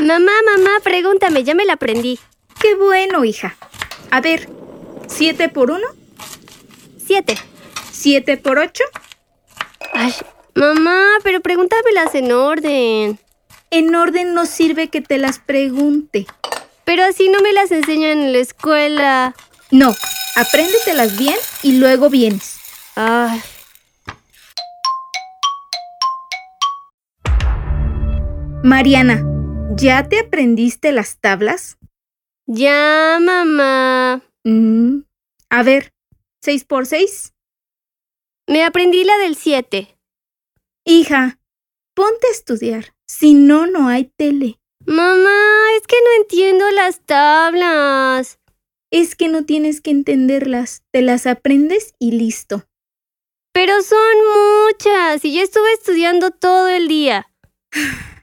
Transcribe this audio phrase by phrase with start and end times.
[0.00, 2.20] Mamá, mamá, pregúntame, ya me la aprendí.
[2.60, 3.56] Qué bueno, hija.
[4.10, 4.48] A ver,
[5.08, 5.86] ¿siete por uno?
[7.04, 7.36] Siete.
[7.90, 8.84] ¿Siete por ocho?
[9.92, 10.14] Ay,
[10.54, 13.18] mamá, pero pregúntamelas en orden.
[13.70, 16.26] En orden no sirve que te las pregunte.
[16.84, 19.34] Pero así no me las enseñan en la escuela.
[19.72, 19.94] No,
[20.36, 22.60] apréndetelas bien y luego vienes.
[22.94, 23.42] Ay.
[28.62, 29.22] Mariana,
[29.76, 31.78] ¿ya te aprendiste las tablas?
[32.46, 34.22] Ya, mamá.
[34.44, 35.00] Mm,
[35.50, 35.92] A ver,
[36.42, 37.34] ¿seis por seis?
[38.46, 39.98] Me aprendí la del siete.
[40.84, 41.38] Hija,
[41.94, 42.94] ponte a estudiar.
[43.06, 44.58] Si no, no hay tele.
[44.86, 48.38] Mamá, es que no entiendo las tablas.
[48.90, 50.82] Es que no tienes que entenderlas.
[50.92, 52.64] Te las aprendes y listo.
[53.52, 54.16] Pero son
[54.66, 57.30] muchas y yo estuve estudiando todo el día.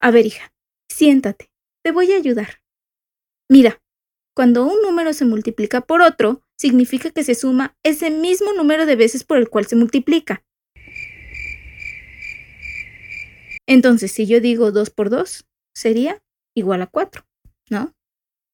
[0.00, 0.52] A ver, hija,
[0.88, 1.50] siéntate.
[1.82, 2.62] Te voy a ayudar.
[3.50, 3.80] Mira,
[4.34, 8.96] cuando un número se multiplica por otro, significa que se suma ese mismo número de
[8.96, 10.44] veces por el cual se multiplica.
[13.66, 16.22] Entonces, si yo digo 2 por 2, sería
[16.56, 17.26] igual a 4,
[17.68, 17.94] ¿no?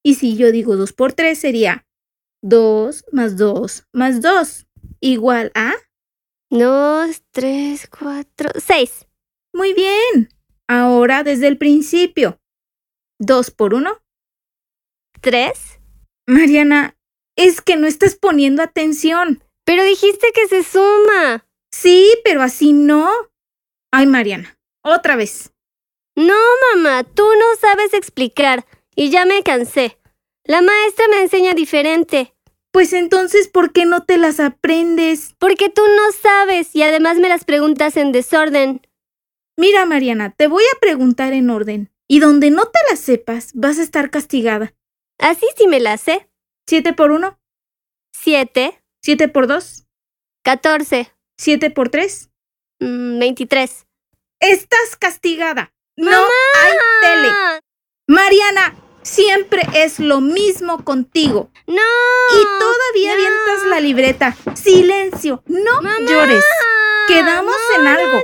[0.03, 1.87] Y si yo digo 2 por 3, sería
[2.43, 4.67] 2 más 2 más 2,
[5.01, 5.75] igual a...
[6.51, 9.09] Dos, tres, cuatro, seis.
[9.53, 10.29] Muy bien.
[10.69, 12.41] Ahora desde el principio.
[13.19, 14.03] 2 por 1.
[15.21, 15.81] ¿Tres?
[16.27, 16.97] Mariana,
[17.37, 19.43] es que no estás poniendo atención.
[19.65, 21.47] Pero dijiste que se suma.
[21.71, 23.11] Sí, pero así no.
[23.91, 25.53] Ay, Mariana, otra vez.
[26.17, 26.35] No,
[26.75, 28.67] mamá, tú no sabes explicar.
[28.95, 29.99] Y ya me cansé.
[30.45, 32.35] La maestra me enseña diferente.
[32.71, 35.35] Pues entonces, ¿por qué no te las aprendes?
[35.39, 38.83] Porque tú no sabes y además me las preguntas en desorden.
[39.57, 41.91] Mira, Mariana, te voy a preguntar en orden.
[42.07, 44.75] Y donde no te las sepas, vas a estar castigada.
[45.19, 46.29] Así sí me las sé.
[46.67, 47.39] ¿Siete por uno?
[48.13, 49.87] Siete, ¿Siete por dos?
[50.45, 52.31] catorce, ¿Siete por tres?
[52.81, 53.87] mm, veintitrés.
[54.41, 55.73] Estás castigada.
[55.97, 56.29] No ¡Mamá!
[56.63, 57.29] hay tele.
[58.07, 61.51] Mariana, siempre es lo mismo contigo.
[61.67, 61.77] ¡No!
[61.77, 63.15] Y todavía no.
[63.15, 64.37] avientas la libreta.
[64.55, 65.97] Silencio, no ¡Mamá!
[66.09, 66.45] llores.
[67.07, 68.13] Quedamos No, en algo.
[68.17, 68.23] No,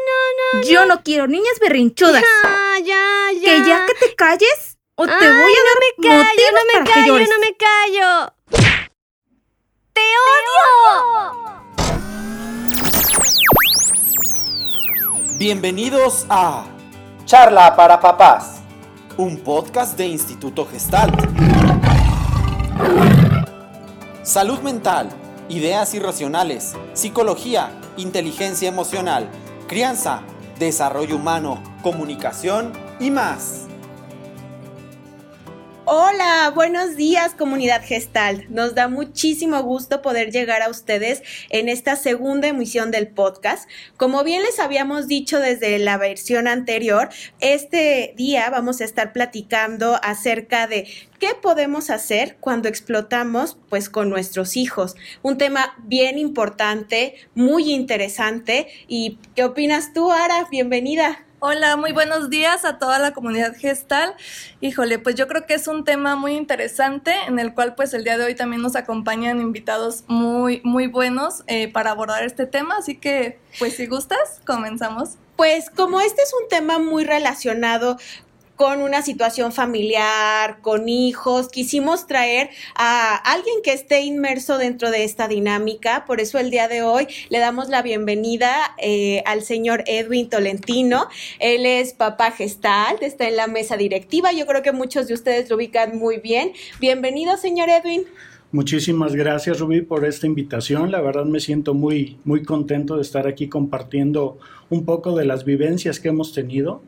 [0.55, 2.23] no, Yo no quiero niñas berrinchudas.
[2.23, 3.45] Ya, ya, ya.
[3.45, 6.53] Que ya que te calles o te Ay, voy a no dar me callo, motivos
[6.53, 7.29] no me para que callo, llores.
[7.29, 8.35] no me callo.
[9.93, 11.61] ¡Te odio!
[15.39, 16.65] Bienvenidos a
[17.25, 18.60] Charla para Papás,
[19.21, 21.15] un podcast de Instituto Gestalt.
[24.23, 25.11] Salud mental,
[25.51, 29.29] ideas irracionales, psicología, inteligencia emocional,
[29.69, 30.23] crianza,
[30.59, 33.70] desarrollo humano, comunicación y más.
[35.93, 38.47] Hola, buenos días comunidad gestal.
[38.49, 43.69] Nos da muchísimo gusto poder llegar a ustedes en esta segunda emisión del podcast.
[43.97, 47.09] Como bien les habíamos dicho desde la versión anterior,
[47.41, 50.87] este día vamos a estar platicando acerca de
[51.19, 54.95] qué podemos hacer cuando explotamos pues con nuestros hijos.
[55.23, 58.69] Un tema bien importante, muy interesante.
[58.87, 60.47] ¿Y qué opinas tú, Ara?
[60.53, 61.27] Bienvenida.
[61.43, 64.15] Hola, muy buenos días a toda la comunidad gestal.
[64.61, 68.05] Híjole, pues yo creo que es un tema muy interesante en el cual pues el
[68.05, 72.77] día de hoy también nos acompañan invitados muy, muy buenos eh, para abordar este tema.
[72.77, 75.17] Así que, pues si gustas, comenzamos.
[75.37, 77.97] Pues como este es un tema muy relacionado
[78.61, 85.05] con una situación familiar, con hijos, quisimos traer a alguien que esté inmerso dentro de
[85.05, 86.05] esta dinámica.
[86.05, 91.09] Por eso el día de hoy le damos la bienvenida eh, al señor Edwin Tolentino.
[91.39, 94.31] Él es papá gestal, está en la mesa directiva.
[94.31, 96.53] Yo creo que muchos de ustedes lo ubican muy bien.
[96.81, 98.03] Bienvenido, señor Edwin.
[98.53, 100.91] Muchísimas gracias, Rubí, por esta invitación.
[100.91, 104.37] La verdad me siento muy, muy contento de estar aquí compartiendo
[104.69, 106.83] un poco de las vivencias que hemos tenido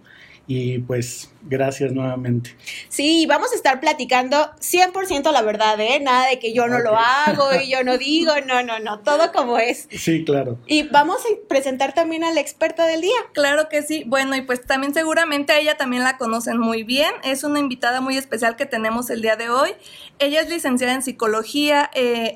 [0.46, 2.56] y pues gracias nuevamente.
[2.88, 6.00] Sí, vamos a estar platicando 100% la verdad, ¿eh?
[6.00, 9.32] Nada de que yo no lo hago y yo no digo, no, no, no, todo
[9.32, 9.88] como es.
[9.90, 10.58] Sí, claro.
[10.66, 13.16] Y vamos a presentar también a la experta del día.
[13.32, 14.04] Claro que sí.
[14.06, 17.12] Bueno, y pues también seguramente a ella también la conocen muy bien.
[17.24, 19.70] Es una invitada muy especial que tenemos el día de hoy.
[20.18, 22.34] Ella es licenciada en psicología, eh,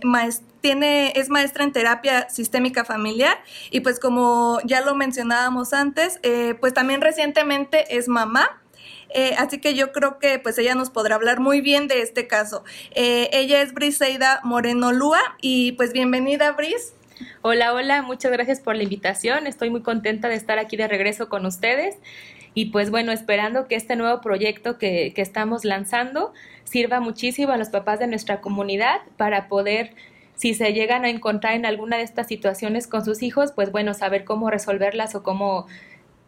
[0.70, 3.38] es maestra en terapia sistémica familiar
[3.70, 8.62] y pues como ya lo mencionábamos antes, eh, pues también recientemente es mamá.
[9.10, 12.26] Eh, así que yo creo que pues ella nos podrá hablar muy bien de este
[12.26, 12.64] caso.
[12.94, 16.94] Eh, ella es Briseida Moreno Lúa y pues bienvenida Bris.
[17.42, 19.46] Hola, hola, muchas gracias por la invitación.
[19.46, 21.94] Estoy muy contenta de estar aquí de regreso con ustedes.
[22.54, 26.32] Y pues bueno, esperando que este nuevo proyecto que estamos lanzando
[26.64, 29.94] sirva muchísimo a los papás de nuestra comunidad para poder
[30.36, 33.94] si se llegan a encontrar en alguna de estas situaciones con sus hijos, pues bueno,
[33.94, 35.66] saber cómo resolverlas o cómo,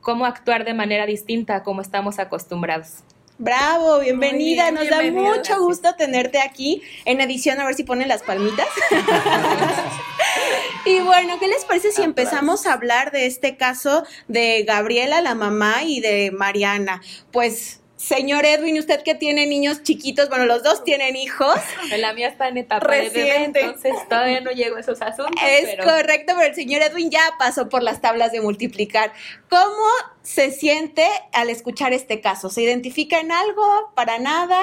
[0.00, 3.04] cómo actuar de manera distinta a como estamos acostumbrados.
[3.40, 4.72] Bravo, bienvenida.
[4.72, 7.60] Nos da mucho gusto tenerte aquí en edición.
[7.60, 8.66] A ver si ponen las palmitas.
[10.84, 15.36] y bueno, ¿qué les parece si empezamos a hablar de este caso de Gabriela, la
[15.36, 17.00] mamá, y de Mariana?
[17.30, 21.56] Pues Señor Edwin, usted que tiene niños chiquitos, bueno, los dos tienen hijos.
[21.98, 23.58] La mía está en etapa Reciente.
[23.58, 25.42] de entonces todavía no llego a esos asuntos.
[25.44, 29.12] Es correcto, pero el señor Edwin ya pasó por las tablas de multiplicar.
[29.50, 29.84] ¿Cómo
[30.22, 32.50] se siente al escuchar este caso?
[32.50, 33.92] ¿Se identifica en algo?
[33.96, 34.62] ¿Para nada?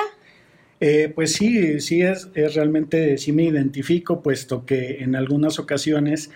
[0.80, 6.32] Eh, pues sí, sí es, es realmente, sí me identifico, puesto que en algunas ocasiones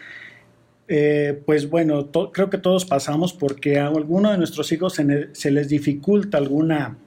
[0.92, 5.70] eh, pues bueno, creo que todos pasamos porque a alguno de nuestros hijos se, les
[5.70, 6.98] dificulta alguna,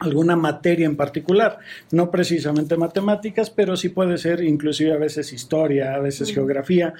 [0.00, 1.60] alguna materia en particular,
[1.92, 6.94] no precisamente matemáticas, pero sí puede ser inclusive a veces historia, a veces geografía,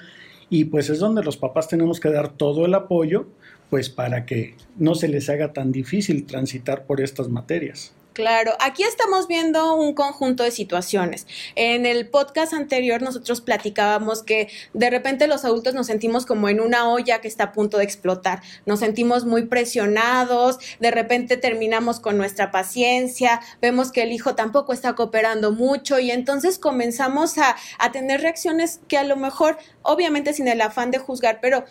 [0.49, 3.27] y pues es donde los papás tenemos que dar todo el apoyo,
[3.69, 7.93] pues para que no se les haga tan difícil transitar por estas materias.
[8.13, 11.25] Claro, aquí estamos viendo un conjunto de situaciones.
[11.55, 16.59] En el podcast anterior nosotros platicábamos que de repente los adultos nos sentimos como en
[16.59, 18.43] una olla que está a punto de explotar.
[18.67, 24.73] Nos sentimos muy presionados, de repente terminamos con nuestra paciencia, vemos que el hijo tampoco
[24.73, 30.33] está cooperando mucho y entonces comenzamos a, a tener reacciones que a lo mejor, obviamente
[30.33, 31.63] sin el afán de juzgar, pero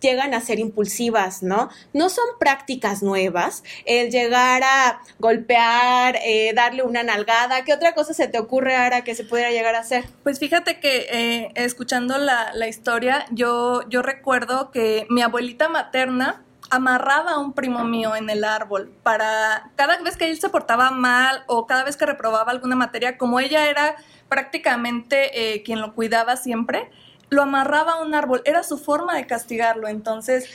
[0.00, 1.70] llegan a ser impulsivas, ¿no?
[1.92, 3.64] No son prácticas nuevas.
[3.86, 7.64] El llegar a golpear eh, darle una nalgada.
[7.64, 10.04] ¿Qué otra cosa se te ocurre ahora que se pudiera llegar a hacer?
[10.22, 16.42] Pues fíjate que eh, escuchando la, la, historia, yo, yo recuerdo que mi abuelita materna
[16.72, 20.90] amarraba a un primo mío en el árbol para cada vez que él se portaba
[20.90, 23.96] mal o cada vez que reprobaba alguna materia, como ella era
[24.30, 26.90] prácticamente eh, quien lo cuidaba siempre,
[27.32, 29.88] lo amarraba a un árbol, era su forma de castigarlo.
[29.88, 30.48] Entonces,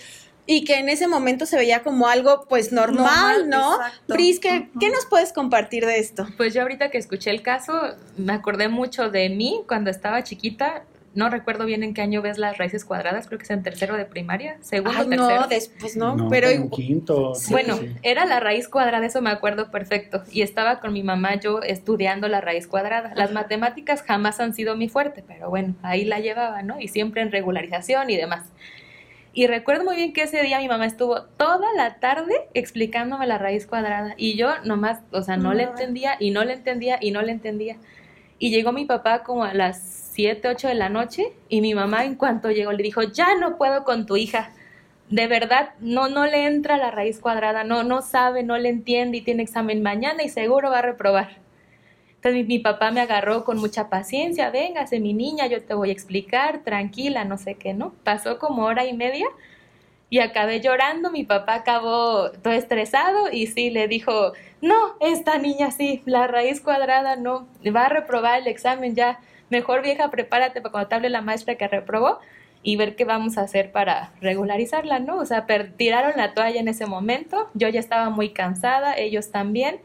[0.45, 3.77] y que en ese momento se veía como algo pues normal, ¿no?
[4.07, 6.25] Pris, ¿qué, ¿qué, nos puedes compartir de esto?
[6.37, 7.73] Pues yo ahorita que escuché el caso
[8.15, 10.83] me acordé mucho de mí cuando estaba chiquita.
[11.17, 13.97] No recuerdo bien en qué año ves las raíces cuadradas, creo que es en tercero
[13.97, 15.41] de primaria, segundo, Ay, tercero.
[15.41, 17.33] No, después no, pero en quinto.
[17.49, 20.21] Bueno, era la raíz cuadrada, eso me acuerdo perfecto.
[20.31, 23.13] Y estaba con mi mamá yo estudiando la raíz cuadrada.
[23.15, 26.79] Las matemáticas jamás han sido mi fuerte, pero bueno, ahí la llevaba, ¿no?
[26.79, 28.51] Y siempre en regularización y demás.
[29.33, 33.39] Y recuerdo muy bien que ese día mi mamá estuvo toda la tarde explicándome la
[33.39, 37.09] raíz cuadrada y yo nomás, o sea, no le entendía y no le entendía y
[37.09, 37.77] no le entendía.
[38.37, 42.03] Y llegó mi papá como a las 7, 8 de la noche y mi mamá
[42.03, 44.51] en cuanto llegó le dijo, ya no puedo con tu hija.
[45.11, 49.19] De verdad, no, no le entra la raíz cuadrada, no, no sabe, no le entiende
[49.19, 51.37] y tiene examen mañana y seguro va a reprobar.
[52.15, 55.93] Entonces mi, papá me agarró con mucha paciencia, véngase mi niña, yo te voy a
[55.93, 57.93] explicar, tranquila, no sé qué, ¿no?
[58.03, 59.27] Pasó como hora y media
[60.09, 65.69] y acabé llorando, mi papá acabó todo estresado y sí, le dijo, no, esta niña
[65.69, 70.71] sí, la raíz cuadrada no, va a reprobar el examen ya, mejor vieja, prepárate para
[70.71, 72.19] cuando te hable la maestra que reprobó
[72.63, 75.17] y ver qué vamos a hacer para regularizarla, ¿no?
[75.17, 75.45] O sea,
[75.77, 79.79] tiraron la toalla en ese momento, yo ya estaba muy cansada, ellos también,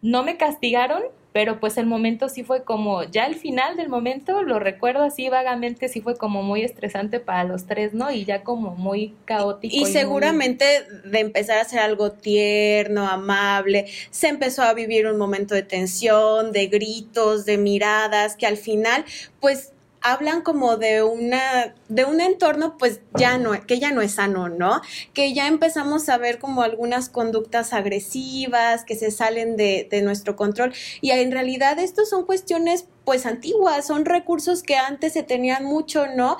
[0.00, 4.42] no me castigaron, pero pues el momento sí fue como, ya el final del momento,
[4.42, 8.10] lo recuerdo así vagamente, sí fue como muy estresante para los tres, ¿no?
[8.10, 9.74] Y ya como muy caótico.
[9.76, 10.64] Y, seguramente
[11.04, 16.52] de empezar a hacer algo tierno, amable, se empezó a vivir un momento de tensión,
[16.52, 19.04] de gritos, de miradas, que al final,
[19.40, 24.14] pues hablan como de una de un entorno pues ya no que ya no es
[24.14, 24.80] sano, ¿no?
[25.12, 30.36] Que ya empezamos a ver como algunas conductas agresivas que se salen de, de nuestro
[30.36, 35.64] control y en realidad estos son cuestiones pues antiguas, son recursos que antes se tenían
[35.64, 36.36] mucho, ¿no?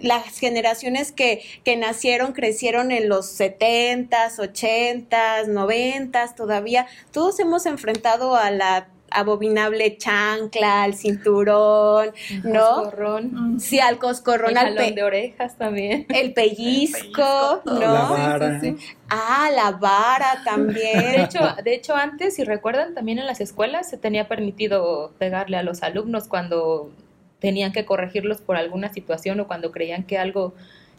[0.00, 8.36] Las generaciones que, que nacieron, crecieron en los 70s, 80s, 90s, todavía, todos hemos enfrentado
[8.36, 12.10] a la abominable chancla, al cinturón,
[12.42, 12.82] ¿no?
[12.82, 13.60] Coscorrón.
[13.60, 16.06] Sí, al coscorrón, al pe de orejas también.
[16.08, 17.80] El pellizco, ¿no?
[17.80, 18.60] La vara.
[19.08, 21.00] Ah, la vara también.
[21.00, 25.56] De hecho, de hecho, antes, si recuerdan, también en las escuelas se tenía permitido pegarle
[25.56, 26.90] a los alumnos cuando
[27.38, 30.54] tenían que corregirlos por alguna situación o cuando creían que algo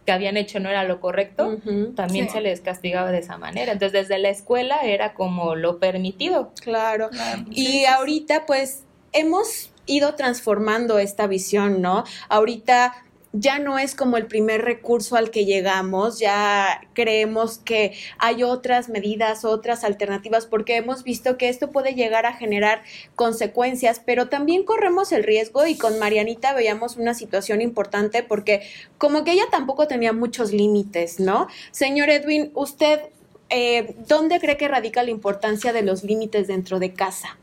[0.06, 1.58] que habían hecho no era lo correcto,
[1.96, 3.72] también se les castigaba de esa manera.
[3.72, 6.52] Entonces, desde la escuela era como lo permitido.
[6.62, 7.10] Claro.
[7.50, 12.04] y ahorita, pues, hemos ido transformando esta visión, ¿no?
[12.30, 12.94] Ahorita
[13.38, 18.88] ya no es como el primer recurso al que llegamos, ya creemos que hay otras
[18.88, 22.84] medidas, otras alternativas, porque hemos visto que esto puede llegar a generar
[23.16, 28.62] consecuencias, pero también corremos el riesgo y con Marianita veíamos una situación importante porque
[28.98, 31.48] como que ella tampoco tenía muchos límites, ¿no?
[31.72, 33.02] Señor Edwin, usted,
[33.50, 37.38] eh, ¿dónde cree que radica la importancia de los límites dentro de casa?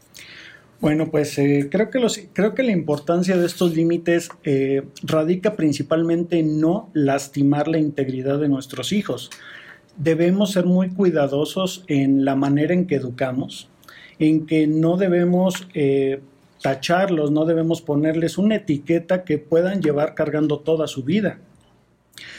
[0.82, 5.54] Bueno, pues eh, creo, que los, creo que la importancia de estos límites eh, radica
[5.54, 9.30] principalmente en no lastimar la integridad de nuestros hijos.
[9.96, 13.68] Debemos ser muy cuidadosos en la manera en que educamos,
[14.18, 16.20] en que no debemos eh,
[16.60, 21.38] tacharlos, no debemos ponerles una etiqueta que puedan llevar cargando toda su vida,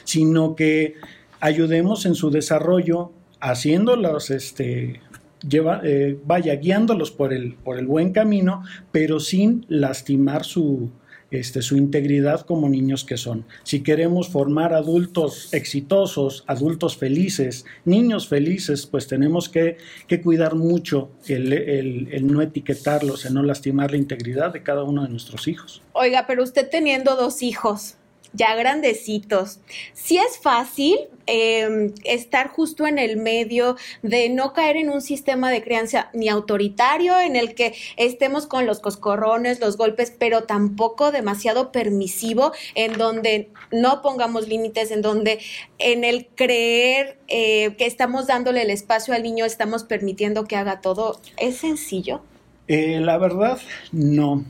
[0.03, 0.95] sino que
[1.39, 4.99] ayudemos en su desarrollo haciéndolos este,
[5.47, 10.91] lleva, eh, vaya guiándolos por el, por el buen camino, pero sin lastimar su,
[11.33, 13.45] este, su integridad como niños que son.
[13.63, 21.09] Si queremos formar adultos exitosos, adultos felices, niños felices, pues tenemos que, que cuidar mucho
[21.27, 25.47] el, el, el, no etiquetarlos, el no lastimar la integridad de cada uno de nuestros
[25.47, 25.81] hijos.
[25.93, 27.95] Oiga, pero usted teniendo dos hijos,
[28.33, 29.59] ya grandecitos.
[29.93, 30.97] Sí es fácil
[31.27, 36.27] eh, estar justo en el medio de no caer en un sistema de crianza ni
[36.27, 42.97] autoritario en el que estemos con los coscorrones, los golpes, pero tampoco demasiado permisivo, en
[42.97, 45.39] donde no pongamos límites, en donde
[45.77, 50.81] en el creer eh, que estamos dándole el espacio al niño, estamos permitiendo que haga
[50.81, 51.19] todo.
[51.37, 52.21] ¿Es sencillo?
[52.67, 53.59] Eh, la verdad,
[53.91, 54.43] no.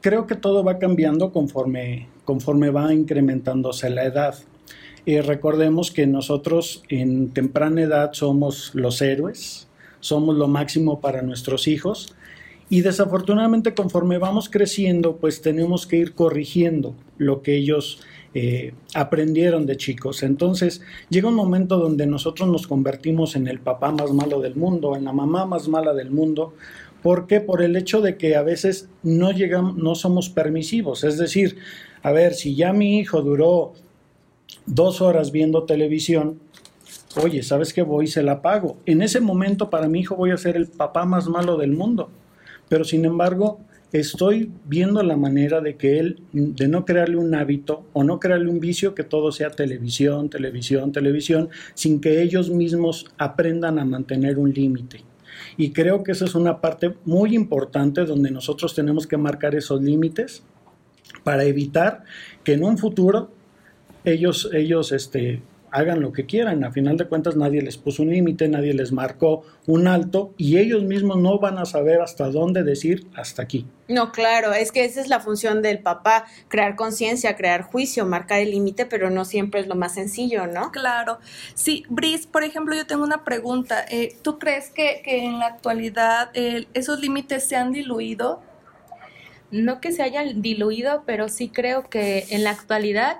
[0.00, 4.34] creo que todo va cambiando conforme conforme va incrementándose la edad.
[5.04, 9.68] Y recordemos que nosotros en temprana edad somos los héroes,
[10.00, 12.14] somos lo máximo para nuestros hijos
[12.68, 18.00] y desafortunadamente conforme vamos creciendo pues tenemos que ir corrigiendo lo que ellos
[18.34, 20.22] eh, aprendieron de chicos.
[20.22, 24.96] Entonces llega un momento donde nosotros nos convertimos en el papá más malo del mundo,
[24.96, 26.54] en la mamá más mala del mundo,
[27.02, 31.58] porque por el hecho de que a veces no llegamos, no somos permisivos, es decir,
[32.02, 33.74] a ver, si ya mi hijo duró
[34.66, 36.40] dos horas viendo televisión,
[37.22, 38.06] oye, ¿sabes qué voy?
[38.06, 38.76] Se la pago.
[38.86, 42.10] En ese momento para mi hijo voy a ser el papá más malo del mundo.
[42.68, 43.60] Pero sin embargo,
[43.92, 48.50] estoy viendo la manera de que él, de no crearle un hábito o no crearle
[48.50, 54.38] un vicio que todo sea televisión, televisión, televisión, sin que ellos mismos aprendan a mantener
[54.38, 55.02] un límite.
[55.56, 59.82] Y creo que esa es una parte muy importante donde nosotros tenemos que marcar esos
[59.82, 60.42] límites
[61.24, 62.04] para evitar
[62.44, 63.30] que en un futuro
[64.04, 66.62] ellos, ellos este, hagan lo que quieran.
[66.64, 70.58] A final de cuentas nadie les puso un límite, nadie les marcó un alto y
[70.58, 73.66] ellos mismos no van a saber hasta dónde decir hasta aquí.
[73.88, 78.40] No, claro, es que esa es la función del papá, crear conciencia, crear juicio, marcar
[78.40, 80.70] el límite, pero no siempre es lo más sencillo, ¿no?
[80.70, 81.18] Claro.
[81.54, 83.84] Sí, Brice, por ejemplo, yo tengo una pregunta.
[83.90, 88.40] Eh, ¿Tú crees que, que, en la actualidad eh, esos límites se han diluido?
[89.52, 93.18] No que se hayan diluido, pero sí creo que en la actualidad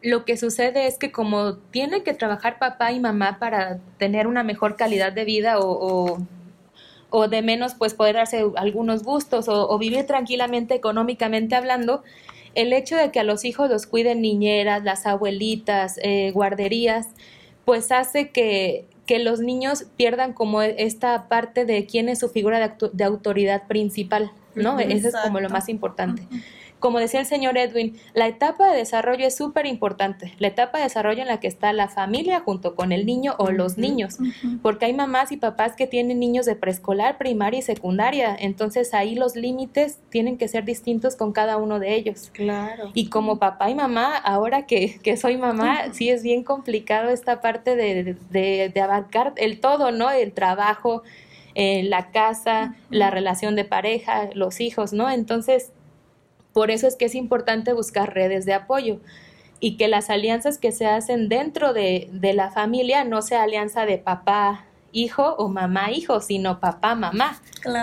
[0.00, 4.44] lo que sucede es que como tiene que trabajar papá y mamá para tener una
[4.44, 6.18] mejor calidad de vida o,
[7.10, 12.02] o, de menos pues poder darse algunos gustos o, vivir tranquilamente económicamente hablando,
[12.54, 17.08] el hecho de que a los hijos los cuiden niñeras, las abuelitas, eh, guarderías,
[17.64, 22.76] pues hace que, que los niños pierdan como esta parte de quién es su figura
[22.92, 24.30] de autoridad principal.
[24.54, 24.78] ¿No?
[24.78, 26.22] Eso es como lo más importante.
[26.84, 30.84] Como decía el señor Edwin, la etapa de desarrollo es súper importante, la etapa de
[30.84, 34.18] desarrollo en la que está la familia junto con el niño o los niños,
[34.60, 39.14] porque hay mamás y papás que tienen niños de preescolar, primaria y secundaria, entonces ahí
[39.14, 42.28] los límites tienen que ser distintos con cada uno de ellos.
[42.34, 42.90] Claro.
[42.92, 47.40] Y como papá y mamá, ahora que, que soy mamá, sí es bien complicado esta
[47.40, 50.10] parte de, de, de abarcar el todo, ¿no?
[50.10, 51.02] El trabajo,
[51.54, 55.10] en la casa, la relación de pareja, los hijos, ¿no?
[55.10, 55.72] Entonces,
[56.52, 59.00] por eso es que es importante buscar redes de apoyo
[59.60, 63.86] y que las alianzas que se hacen dentro de, de la familia no sea alianza
[63.86, 67.40] de papá, hijo o mamá, hijo, sino papá, mamá.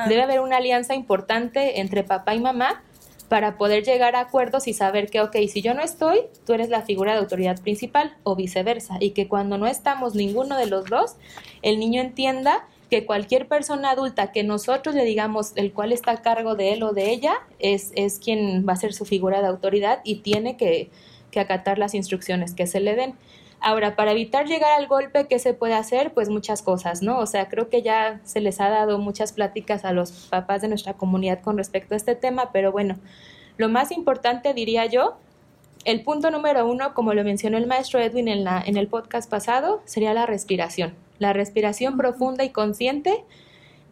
[0.07, 2.81] Debe haber una alianza importante entre papá y mamá
[3.27, 6.69] para poder llegar a acuerdos y saber que, ok, si yo no estoy, tú eres
[6.69, 10.85] la figura de autoridad principal o viceversa, y que cuando no estamos ninguno de los
[10.85, 11.15] dos,
[11.61, 16.21] el niño entienda que cualquier persona adulta que nosotros le digamos el cual está a
[16.21, 19.48] cargo de él o de ella es, es quien va a ser su figura de
[19.48, 20.91] autoridad y tiene que,
[21.31, 23.15] que acatar las instrucciones que se le den.
[23.62, 26.12] Ahora, para evitar llegar al golpe, ¿qué se puede hacer?
[26.13, 27.19] Pues muchas cosas, ¿no?
[27.19, 30.67] O sea, creo que ya se les ha dado muchas pláticas a los papás de
[30.67, 32.98] nuestra comunidad con respecto a este tema, pero bueno,
[33.55, 35.17] lo más importante, diría yo,
[35.86, 39.29] El punto número uno, como lo mencionó el maestro Edwin en, la, en el podcast
[39.31, 40.93] pasado, sería la respiración.
[41.21, 43.23] La respiración profunda y consciente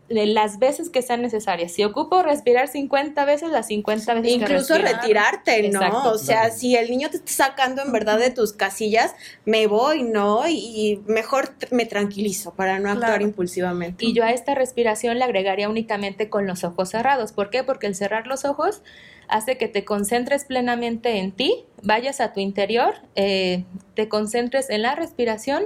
[0.10, 1.72] de las veces que sean necesarias.
[1.74, 5.84] Si ocupo respirar 50 veces, las 50 veces Incluso que retirarte, ¿no?
[5.84, 6.12] Exacto.
[6.14, 9.14] O sea, si el niño te está sacando en verdad de tus casillas,
[9.46, 10.48] me voy, ¿no?
[10.48, 13.24] Y, y mejor me tranquilizo para no actuar Claro.
[13.24, 14.04] impulsivamente.
[14.04, 17.32] Y yo a esta respiración le agregaría únicamente con los ojos cerrados.
[17.32, 17.64] ¿Por qué?
[17.64, 18.82] Porque el cerrar los ojos
[19.28, 24.82] hace que te concentres plenamente en ti, vayas a tu interior, eh, te concentres en
[24.82, 25.66] la respiración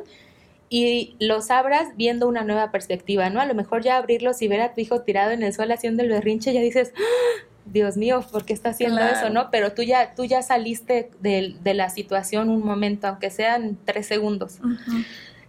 [0.75, 3.39] y los abras viendo una nueva perspectiva, ¿no?
[3.39, 6.01] A lo mejor ya abrirlos y ver a tu hijo tirado en el suelo haciendo
[6.01, 7.47] el berrinche, ya dices, ¡Ah!
[7.65, 9.13] Dios mío, ¿por qué está haciendo Claro.
[9.15, 9.49] eso, no?
[9.51, 14.07] Pero tú ya, tú ya saliste de, de la situación un momento, aunque sean tres
[14.07, 14.59] segundos.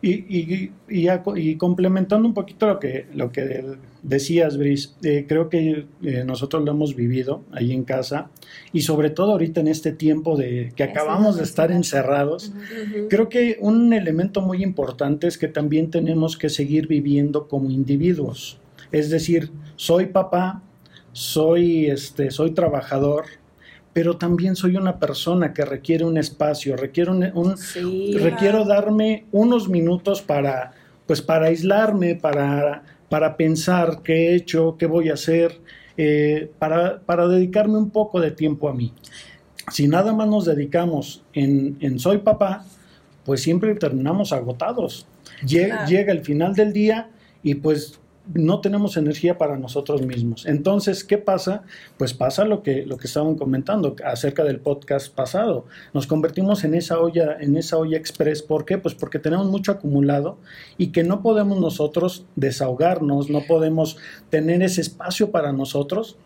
[0.02, 3.64] Y, y, y, ya co- y complementando un poquito lo que, lo que
[4.04, 8.30] decías, Bris, eh, creo que eh, nosotros lo hemos vivido ahí en casa
[8.72, 12.52] y sobre todo ahorita en este tiempo de que acabamos de estar encerrados,
[13.08, 18.58] creo que un elemento muy importante es que también tenemos que seguir viviendo como individuos.
[18.92, 20.62] Es decir, soy papá,
[21.12, 23.24] soy, este, soy trabajador,
[23.92, 28.16] pero también soy una persona que requiere un espacio, requiere un, un- Sí.
[28.18, 30.72] requiero darme unos minutos para,
[31.06, 35.60] pues, para aislarme, para, para pensar qué he hecho, qué voy a hacer,
[35.96, 38.92] eh, para, para dedicarme un poco de tiempo a mí.
[39.72, 42.64] Si nada más nos dedicamos en, en soy papá,
[43.24, 45.06] pues siempre terminamos agotados.
[45.46, 45.88] Claro.
[45.88, 47.08] Llega el final del día
[47.42, 47.98] y pues
[48.32, 50.46] no tenemos energía para nosotros mismos.
[50.46, 51.62] Entonces, ¿qué pasa?
[51.98, 55.66] Pues pasa lo que, lo que estaban comentando acerca del podcast pasado.
[55.92, 58.42] Nos convertimos en esa olla, en esa olla express.
[58.42, 58.78] ¿Por qué?
[58.78, 60.38] Pues porque tenemos mucho acumulado
[60.78, 63.98] y que no podemos nosotros desahogarnos, no podemos
[64.30, 66.16] tener ese espacio para nosotros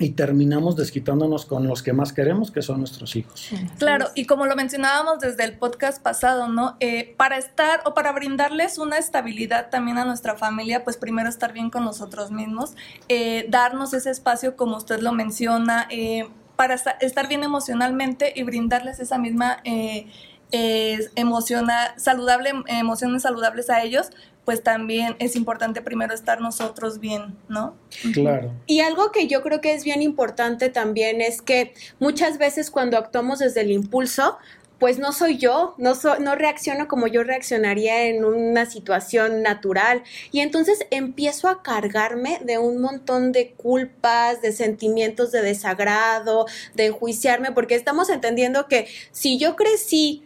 [0.00, 3.50] y terminamos desquitándonos con los que más queremos, que son nuestros hijos.
[3.78, 6.76] Claro, y como lo mencionábamos desde el podcast pasado, ¿no?
[6.80, 11.52] Eh, para estar o para brindarles una estabilidad también a nuestra familia, pues primero estar
[11.52, 12.72] bien con nosotros mismos,
[13.08, 18.42] eh, darnos ese espacio como usted lo menciona, eh, para esta- estar bien emocionalmente y
[18.42, 20.06] brindarles esa misma eh,
[20.52, 24.10] eh, emociona, saludable, emociones saludables a ellos,
[24.44, 27.76] pues también es importante primero estar nosotros bien, ¿no?
[28.12, 28.52] Claro.
[28.66, 32.96] Y algo que yo creo que es bien importante también es que muchas veces cuando
[32.98, 34.38] actuamos desde el impulso,
[34.78, 40.02] pues no soy yo, no, so- no reacciono como yo reaccionaría en una situación natural.
[40.32, 46.86] Y entonces empiezo a cargarme de un montón de culpas, de sentimientos de desagrado, de
[46.86, 50.24] enjuiciarme, porque estamos entendiendo que si yo crecí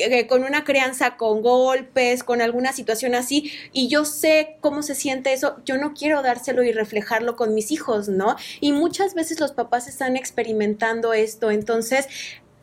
[0.00, 4.94] eh, con una crianza con golpes, con alguna situación así, y yo sé cómo se
[4.94, 8.36] siente eso, yo no quiero dárselo y reflejarlo con mis hijos, ¿no?
[8.60, 12.08] Y muchas veces los papás están experimentando esto, entonces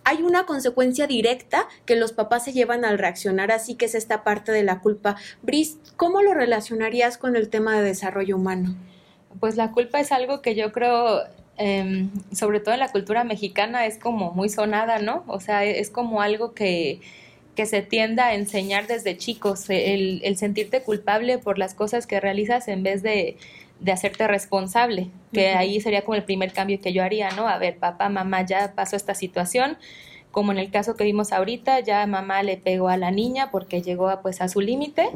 [0.10, 4.24] hay una consecuencia directa que los papás se llevan al reaccionar así, que es esta
[4.24, 5.18] parte de la culpa.
[5.42, 8.74] Bris, ¿cómo lo relacionarías con el tema de desarrollo humano?
[9.42, 11.24] Pues la culpa es algo que yo creo,
[11.58, 15.26] em, sobre todo en la cultura mexicana, es como muy sonada, ¿no?
[15.28, 17.02] O sea, es como algo que,
[17.58, 22.20] que se tiende a enseñar desde chicos, el, el sentirte culpable por las cosas que
[22.20, 23.36] realizas en vez de,
[23.80, 25.58] de hacerte responsable, que Ujú.
[25.58, 27.48] ahí sería como el primer cambio que yo haría, ¿no?
[27.48, 29.80] A ver, papá, mamá, ya pasó esta situación,
[30.30, 33.82] como en el caso que vimos ahorita, ya mamá le pegó a la niña porque
[33.82, 35.10] llegó a, pues a su límite,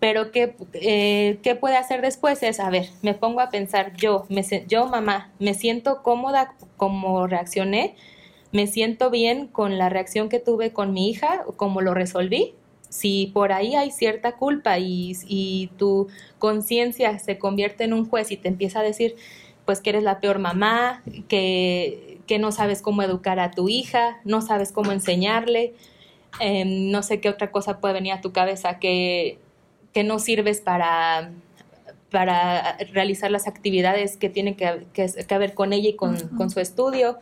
[0.00, 2.42] pero ¿qué, eh, ¿qué puede hacer después?
[2.42, 7.28] Es, a ver, me pongo a pensar, yo, me, yo mamá, me siento cómoda como
[7.28, 7.94] reaccioné,
[8.52, 12.54] me siento bien con la reacción que tuve con mi hija, como lo resolví.
[12.88, 16.08] Si por ahí hay cierta culpa y, y tu
[16.38, 19.16] conciencia se convierte en un juez y te empieza a decir,
[19.66, 24.18] pues que eres la peor mamá, que, que no sabes cómo educar a tu hija,
[24.24, 25.74] no sabes cómo enseñarle,
[26.40, 29.38] eh, no sé qué otra cosa puede venir a tu cabeza, que,
[29.92, 31.32] que no sirves para,
[32.10, 36.48] para realizar las actividades que tienen que, que, que ver con ella y con, con
[36.48, 37.18] su estudio,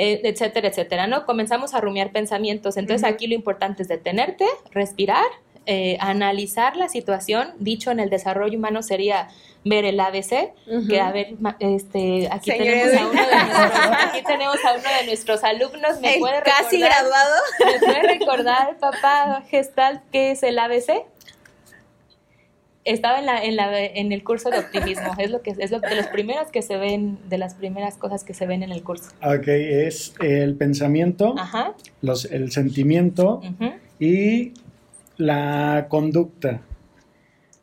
[0.00, 1.26] eh, etcétera, etcétera, ¿no?
[1.26, 2.76] Comenzamos a rumiar pensamientos.
[2.76, 5.26] Entonces aquí lo importante es detenerte, respirar,
[5.66, 7.52] eh, analizar la situación.
[7.58, 9.28] Dicho en el desarrollo humano sería
[9.62, 10.54] ver el ABC,
[10.88, 15.06] que a ver, este, aquí tenemos, a uno de nuestros, aquí tenemos a uno de
[15.06, 16.00] nuestros alumnos.
[16.00, 17.34] ¿Me El puede casi recordar- graduado.
[17.66, 21.04] ¿Me puede recordar, papá Gestalt, qué es el ABC?
[22.84, 25.80] Estaba en, la, en, la, en el curso de optimismo, es lo que es lo
[25.80, 28.82] de las primeras que se ven, de las primeras cosas que se ven en el
[28.82, 29.10] curso.
[29.22, 31.74] Ok, es el pensamiento, Ajá.
[32.00, 33.42] los, el sentimiento
[33.98, 34.54] y
[35.18, 36.62] la conducta.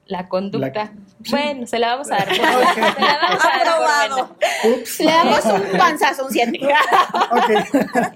[0.06, 0.94] la conducta.
[1.32, 2.34] Bueno, se la vamos a dar.
[2.36, 4.72] Se la vamos a dar.
[4.72, 5.00] Ups.
[5.00, 6.60] Le damos un panzazo, un 7.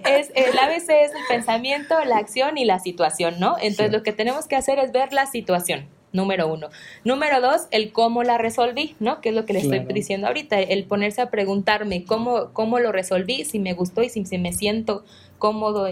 [0.05, 3.55] es, el ABC es el pensamiento, la acción y la situación, ¿no?
[3.59, 6.69] Entonces lo que tenemos que hacer es ver la situación número uno.
[7.03, 9.21] Número dos, el cómo la resolví, ¿no?
[9.21, 12.91] Que es lo que le estoy diciendo ahorita, el ponerse a preguntarme cómo, cómo lo
[12.91, 15.03] resolví, si me gustó y si, me siento
[15.37, 15.87] cómodo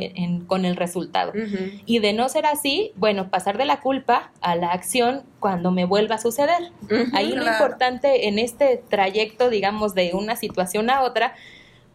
[0.48, 1.34] con el resultado.
[1.86, 5.86] Y de no ser así, bueno, pasar de la culpa a la acción cuando me
[5.86, 6.72] vuelva a suceder.
[7.14, 11.34] Ahí lo importante en este trayecto, digamos, de una situación a otra,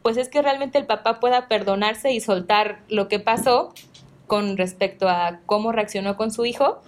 [0.02, 3.72] pues es que realmente el papá pueda perdonarse y soltar lo que pasó
[4.26, 6.80] con respecto a cómo reaccionó con su hijo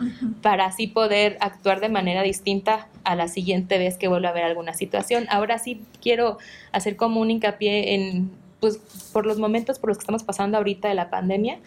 [0.43, 4.45] para así poder actuar de manera distinta a la siguiente vez que vuelva a haber
[4.45, 5.27] alguna situación.
[5.29, 6.39] Ahora sí quiero
[6.73, 8.79] hacer como un hincapié en, pues,
[9.13, 11.59] por los momentos por los que estamos pasando ahorita de la pandemia,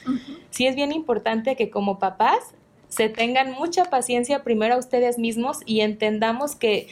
[0.50, 2.40] sí es bien importante que como papás
[2.88, 6.88] se tengan mucha paciencia primero a ustedes mismos y entendamos que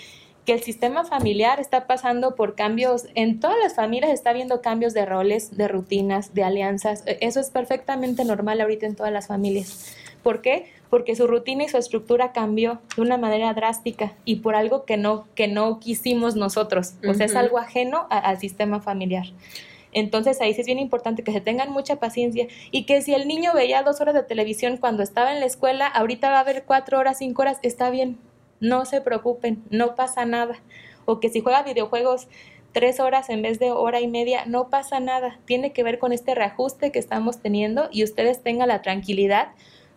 [0.48, 4.94] que el sistema familiar está pasando por cambios, en todas las familias está habiendo cambios
[4.94, 7.04] de roles, de rutinas, de alianzas.
[7.06, 9.94] E, eso es perfectamente normal ahorita en todas las familias.
[10.24, 10.72] ¿Por qué?
[10.90, 14.96] Porque su rutina y su estructura cambió de una manera drástica y por algo que
[14.96, 16.94] no, que no quisimos nosotros.
[17.06, 19.26] O sea, es algo ajeno al sistema familiar.
[19.92, 23.28] Entonces ahí sí es bien importante que se tengan mucha paciencia y que si el
[23.28, 26.64] niño veía dos horas de televisión cuando estaba en la escuela, ahorita va a ver
[26.66, 28.18] cuatro horas, cinco horas, está bien
[28.60, 30.56] no se preocupen, no pasa nada.
[31.06, 32.28] O que si juega videojuegos
[32.72, 35.40] tres horas en vez de hora y media, no pasa nada.
[35.46, 39.50] Tiene que ver con este reajuste que estamos teniendo y ustedes tengan la tranquilidad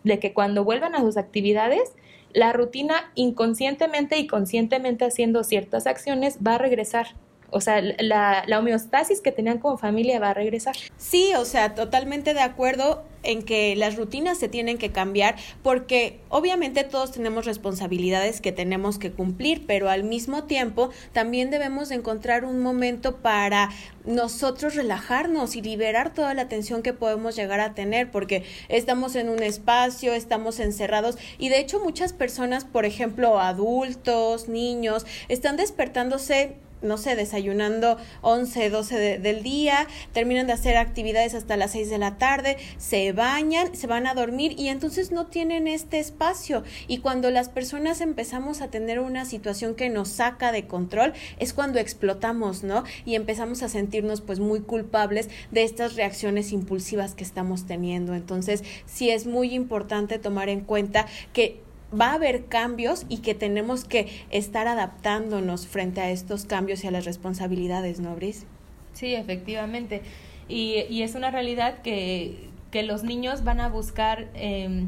[0.03, 1.93] de que cuando vuelvan a sus actividades,
[2.33, 7.07] la rutina inconscientemente y conscientemente haciendo ciertas acciones va a regresar.
[7.51, 10.75] O sea, la, la homeostasis que tenían como familia va a regresar.
[10.97, 16.19] Sí, o sea, totalmente de acuerdo en que las rutinas se tienen que cambiar porque
[16.29, 22.45] obviamente todos tenemos responsabilidades que tenemos que cumplir, pero al mismo tiempo también debemos encontrar
[22.45, 23.69] un momento para
[24.05, 29.29] nosotros relajarnos y liberar toda la tensión que podemos llegar a tener porque estamos en
[29.29, 36.55] un espacio, estamos encerrados y de hecho muchas personas, por ejemplo, adultos, niños, están despertándose
[36.81, 41.97] no sé, desayunando 11, 12 del día, terminan de hacer actividades hasta las 6 de
[41.97, 46.63] la tarde, se bañan, se van a dormir y entonces no tienen este espacio.
[46.87, 51.53] Y cuando las personas empezamos a tener una situación que nos saca de control, es
[51.53, 52.83] cuando explotamos, ¿no?
[53.05, 58.15] Y empezamos a sentirnos pues muy culpables de estas reacciones impulsivas que estamos teniendo.
[58.15, 61.61] Entonces, sí es muy importante tomar en cuenta que
[61.99, 66.87] va a haber cambios y que tenemos que estar adaptándonos frente a estos cambios y
[66.87, 68.45] a las responsabilidades, ¿no, Brice?
[68.93, 70.01] Sí, efectivamente.
[70.47, 74.85] Y, y es una realidad que, que, los niños van a buscar eh,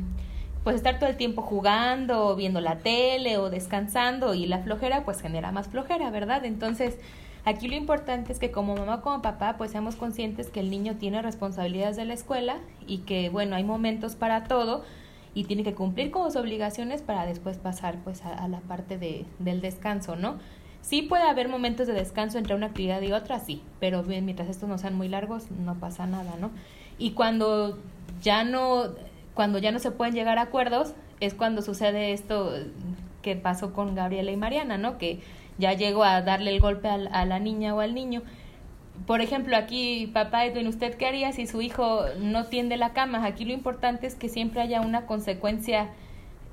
[0.63, 5.21] pues estar todo el tiempo jugando, viendo la tele o descansando y la flojera pues
[5.21, 6.45] genera más flojera, ¿verdad?
[6.45, 6.97] Entonces,
[7.45, 10.95] aquí lo importante es que como mamá como papá pues seamos conscientes que el niño
[10.95, 14.83] tiene responsabilidades de la escuela y que bueno, hay momentos para todo,
[15.33, 19.25] y tiene que cumplir con sus obligaciones para después pasar pues a, la parte de,
[19.39, 20.37] del descanso, ¿no?
[20.81, 24.67] Sí puede haber momentos de descanso entre una actividad y otra, sí, pero mientras estos
[24.67, 26.51] no sean muy largos no pasa nada, ¿no?
[26.97, 27.79] Y cuando
[28.21, 28.89] ya no,
[29.33, 32.51] cuando ya no se pueden llegar a acuerdos, es cuando sucede esto
[33.21, 34.97] que pasó con Gabriela y Mariana, ¿no?
[34.97, 35.21] Que
[35.57, 38.21] ya llegó a darle el golpe a la niña o al niño
[39.05, 43.25] por ejemplo, aquí, papá Edwin, ¿usted qué haría si su hijo no tiende la cama?
[43.25, 45.89] Aquí lo importante es que siempre haya una consecuencia,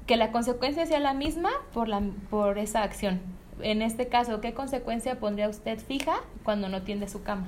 [0.06, 3.20] que la consecuencia sea la misma por, la, por esa acción.
[3.62, 7.46] En este caso, ¿qué consecuencia pondría usted fija cuando no tiende su cama?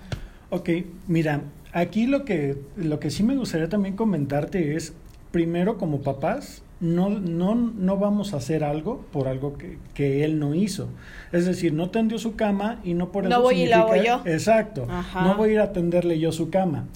[0.51, 0.69] Ok,
[1.09, 1.41] mira,
[1.73, 4.95] aquí lo que, lo que sí me gustaría también comentarte es,
[5.31, 10.41] primero como papás, no, no, no vamos a hacer algo por algo que, que, él
[10.41, 10.89] no hizo.
[11.31, 13.31] Es decir, no tendió su cama y no por eso.
[13.31, 14.21] No voy y la voy yo.
[14.25, 14.87] Exacto.
[15.15, 16.87] No voy a ir a tenderle yo su cama.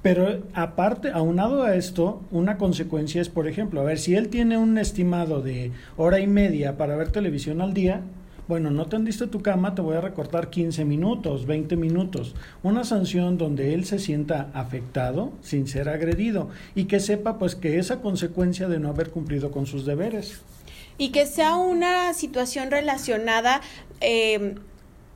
[0.00, 4.58] Pero aparte, aunado a esto, una consecuencia es, por ejemplo, a ver, si él tiene
[4.58, 8.00] un estimado de hora y media para ver televisión al día,
[8.48, 12.34] bueno, no tendiste tu cama, te voy a recortar 15 minutos, 20 minutos.
[12.62, 17.78] Una sanción donde él se sienta afectado sin ser agredido y que sepa pues que
[17.78, 20.40] esa consecuencia de no haber cumplido con sus deberes.
[20.98, 23.60] Y que sea una situación relacionada
[24.00, 24.56] eh,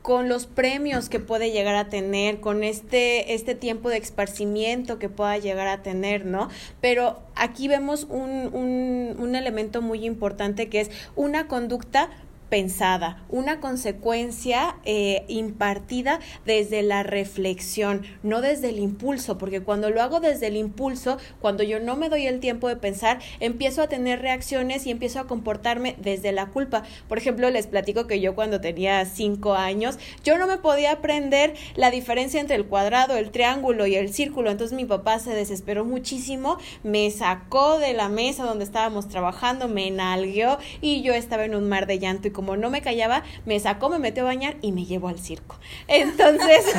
[0.07, 5.09] con los premios que puede llegar a tener, con este, este tiempo de esparcimiento que
[5.09, 6.47] pueda llegar a tener, ¿no?
[6.79, 12.09] Pero aquí vemos un, un, un elemento muy importante que es una conducta
[12.49, 20.01] pensada, una consecuencia eh, impartida desde la reflexión, no desde el impulso, porque cuando lo
[20.01, 23.87] hago desde el impulso, cuando yo no me doy el tiempo de pensar, empiezo a
[23.87, 26.83] tener reacciones y empiezo a comportarme desde la culpa.
[27.07, 31.55] Por ejemplo, les platico que yo cuando tenía cinco años, yo no me podía aprender
[31.75, 35.85] la diferencia entre el cuadrado, el triángulo y el círculo, entonces mi papá se desesperó
[35.85, 41.55] muchísimo, me sacó de la mesa donde estábamos trabajando, me enalgueó y yo estaba en
[41.55, 44.57] un mar de llanto y como no me callaba, me sacó, me metió a bañar
[44.61, 45.57] y me llevó al circo.
[45.87, 46.71] Entonces,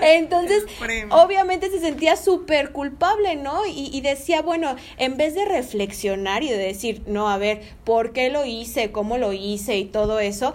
[0.00, 0.64] entonces,
[1.10, 3.66] obviamente se sentía súper culpable, ¿no?
[3.66, 8.12] Y, y decía, bueno, en vez de reflexionar y de decir, no, a ver, ¿por
[8.12, 8.92] qué lo hice?
[8.92, 9.76] ¿Cómo lo hice?
[9.76, 10.54] Y todo eso,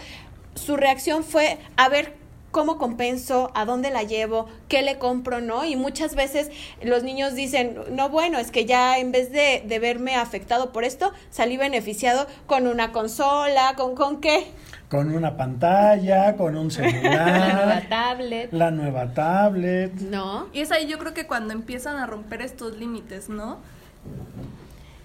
[0.55, 2.13] su reacción fue, a ver,
[2.52, 5.66] cómo compenso, a dónde la llevo, qué le compro, ¿no?
[5.66, 6.50] Y muchas veces
[6.82, 10.84] los niños dicen, no, bueno, es que ya en vez de, de verme afectado por
[10.84, 14.48] esto, salí beneficiado con una consola, con, ¿con qué?
[14.90, 17.28] Con una pantalla, con un celular.
[17.38, 18.52] La nueva tablet.
[18.52, 19.94] La nueva tablet.
[20.02, 20.48] ¿No?
[20.52, 23.58] Y es ahí yo creo que cuando empiezan a romper estos límites, ¿no?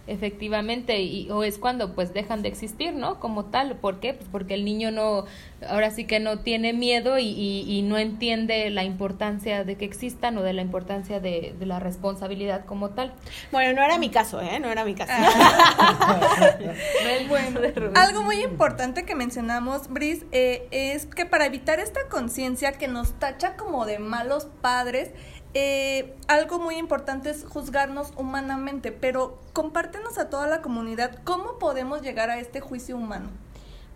[0.07, 3.21] Efectivamente, y, o es cuando pues dejan de existir, ¿no?
[3.21, 4.13] Como tal, ¿por qué?
[4.13, 5.25] Pues porque el niño no,
[5.67, 10.37] ahora sí que no tiene miedo y, y, no entiende la importancia de que existan
[10.37, 13.15] o de la importancia de, de, la responsabilidad como tal.
[13.51, 14.61] Bueno, no era mi caso, ¿eh?
[14.61, 15.13] No era mi caso.
[17.29, 17.61] bueno,
[17.95, 23.19] algo muy importante que mencionamos, Bris, eh, es que para evitar esta conciencia que nos
[23.19, 25.13] tacha como de malos padres,
[25.55, 32.03] eh, algo muy importante es juzgarnos humanamente, pero compártenos a toda la comunidad cómo podemos
[32.03, 33.31] llegar a este juicio humano.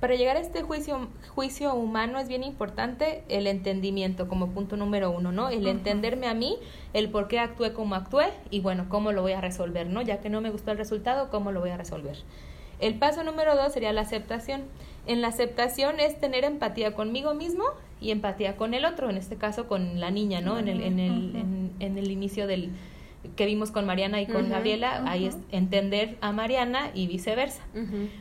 [0.01, 5.11] Para llegar a este juicio, juicio humano es bien importante el entendimiento como punto número
[5.11, 5.49] uno, ¿no?
[5.49, 6.57] El entenderme a mí,
[6.93, 10.01] el por qué actué como actué y bueno, cómo lo voy a resolver, ¿no?
[10.01, 12.17] Ya que no me gustó el resultado, cómo lo voy a resolver.
[12.79, 14.63] El paso número dos sería la aceptación.
[15.07, 17.65] En la aceptación es tener empatía conmigo mismo
[18.01, 20.59] y empatía con el otro, en este caso con la niña, ¿no?
[20.59, 22.71] En el, en el, en, el inicio del
[23.37, 27.63] que vimos con Mariana y con Gabriela, ahí es entender a Mariana y viceversa.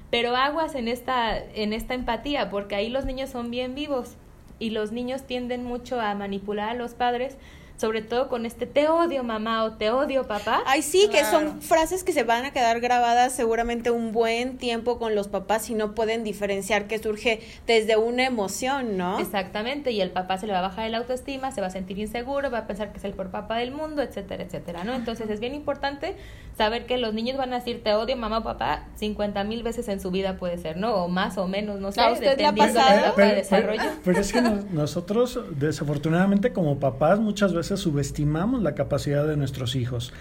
[0.10, 4.16] Pero aguas en esta, en esta empatía, porque ahí los niños son bien vivos
[4.60, 7.38] y los niños tienden mucho a manipular a los padres
[7.78, 10.62] sobre todo con este te odio mamá o te odio papá.
[10.66, 14.98] Ay, sí, que son frases que se van a quedar grabadas seguramente un buen tiempo
[14.98, 19.20] con los papás y no pueden diferenciar que surge desde una emoción, ¿no?
[19.20, 22.00] Exactamente, y el papá se le va a bajar el autoestima, se va a sentir
[22.00, 24.96] inseguro, va a pensar que es el por papá del mundo, etcétera, etcétera, ¿no?
[24.96, 26.16] Entonces es bien importante
[26.58, 29.88] saber que los niños van a decir te odio mamá o papá 50 mil veces
[29.90, 30.96] en su vida puede ser, ¿no?
[30.96, 33.16] O más o menos, no sé, usted la pasado?
[33.16, 33.84] de desarrollo.
[34.04, 40.14] pero es que nosotros desafortunadamente como papás muchas veces subestimamos la capacidad de nuestros hijos.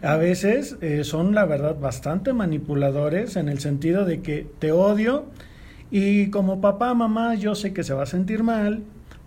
[0.00, 5.26] A veces eh, son, la verdad, bastante manipuladores en el sentido de que te odio
[5.90, 8.82] y como papá, mamá, yo sé que se va a sentir mal,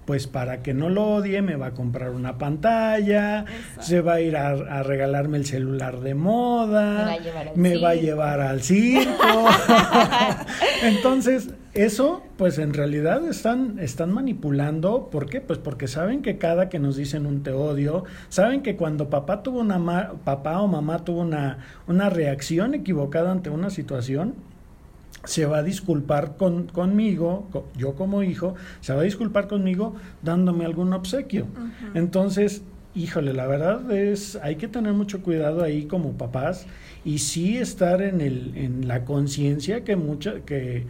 [0.08, 3.44] pues para que no lo odie me va a comprar una pantalla,
[3.80, 7.18] se va a ir a, regalarme el celular de moda,
[7.56, 9.50] me va a llevar al circo.
[10.84, 15.10] Entonces, eso, pues en realidad están, están manipulando.
[15.12, 15.42] ¿Por qué?
[15.42, 19.44] Pues porque saben que cada que nos dicen un te odio, saben que cuando papá
[19.44, 24.34] tuvo una papá o mamá tuvo una, una reacción equivocada ante una situación,
[25.24, 30.66] se va a disculpar con, conmigo, yo como hijo, se va a disculpar conmigo dándome
[30.66, 31.46] algún obsequio.
[31.94, 32.64] Entonces,
[32.96, 36.66] híjole, la verdad es, hay que tener mucho cuidado ahí como papás
[37.06, 40.88] y sí estar en, el, en la conciencia que, mucha, que,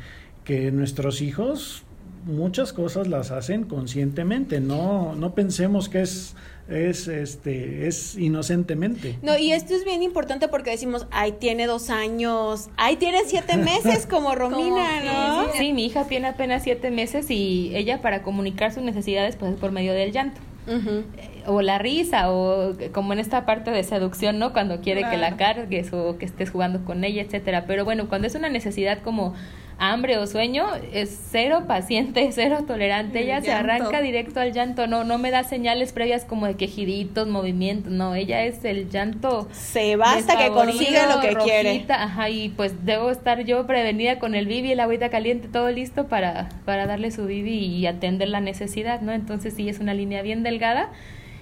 [0.47, 1.83] que nuestros hijos
[2.23, 6.35] muchas cosas las hacen conscientemente, no, no pensemos que es
[6.69, 9.17] es este es inocentemente.
[9.21, 13.57] No, y esto es bien importante porque decimos, ay, tiene dos años, ay, tiene siete
[13.57, 15.53] meses como Romina, ¿no?
[15.57, 19.71] Sí, mi hija tiene apenas siete meses y ella para comunicar sus necesidades pues por
[19.71, 20.39] medio del llanto.
[20.69, 24.53] Eh, o la risa, o como en esta parte de seducción, ¿no?
[24.53, 27.65] Cuando quiere que la cargues o que estés jugando con ella, etcétera.
[27.65, 29.33] Pero bueno, cuando es una necesidad como
[29.79, 33.21] hambre o sueño, es cero paciente, cero tolerante.
[33.21, 37.27] ella se arranca directo al llanto, no, no me da señales previas como de quejiditos,
[37.27, 39.47] movimientos, no, ella es el llanto.
[39.51, 41.85] Se va hasta que consiga lo que quiere.
[41.89, 46.07] Ajá, y pues debo estar yo prevenida con el bibi, el agüita caliente, todo listo
[46.07, 49.11] para, para darle su bibi y atender la necesidad, ¿no?
[49.11, 50.89] Entonces sí es una línea bien delgada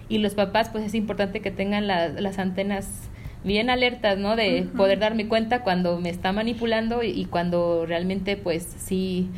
[0.09, 3.09] y los papás pues es importante que tengan las antenas
[3.45, 4.35] bien alertas, ¿no?
[4.35, 9.29] De poder darme cuenta cuando me está manipulando y, cuando realmente, pues, sí,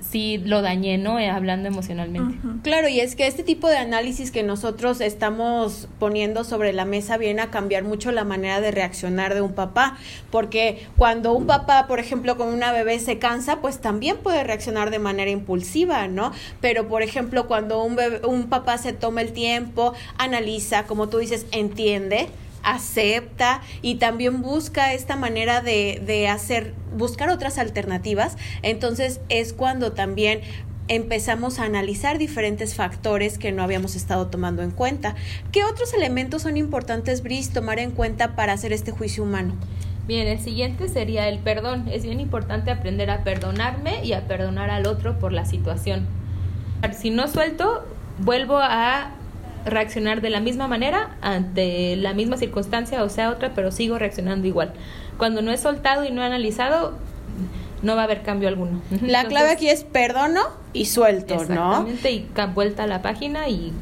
[0.00, 1.18] sí lo dañé, ¿no?
[1.18, 2.38] Eh, hablando emocionalmente.
[2.62, 7.18] Claro, y es que este tipo de análisis que nosotros estamos poniendo sobre la mesa
[7.18, 9.98] viene a cambiar mucho la manera de reaccionar de un papá,
[10.30, 14.90] porque cuando un papá, por ejemplo, con una bebé se cansa, pues también puede reaccionar
[14.90, 16.32] de manera impulsiva, ¿no?
[16.62, 21.18] Pero, por ejemplo, cuando un, bebé, un papá se toma el tiempo, analiza, como tú
[21.18, 22.28] dices, entiende,
[22.74, 29.92] acepta y también busca esta manera de, de hacer, buscar otras alternativas, entonces es cuando
[29.92, 30.40] también
[30.88, 35.14] empezamos a analizar diferentes factores que no habíamos estado tomando en cuenta.
[35.52, 39.54] ¿Qué otros elementos son importantes, Brice, tomar en cuenta para hacer este juicio humano?
[40.06, 41.86] Bien, el siguiente sería el perdón.
[41.92, 46.06] Es bien importante aprender a perdonarme y a perdonar al otro por la situación.
[46.98, 47.84] Si no suelto,
[48.18, 49.10] vuelvo a
[49.70, 54.46] reaccionar de la misma manera ante la misma circunstancia o sea otra, pero sigo reaccionando
[54.46, 54.72] igual.
[55.16, 56.96] Cuando no he soltado y no he analizado,
[57.82, 58.80] no va a haber cambio alguno.
[59.02, 60.40] La clave aquí es perdono
[60.72, 63.72] y suelto, exactamente, y vuelta a la página y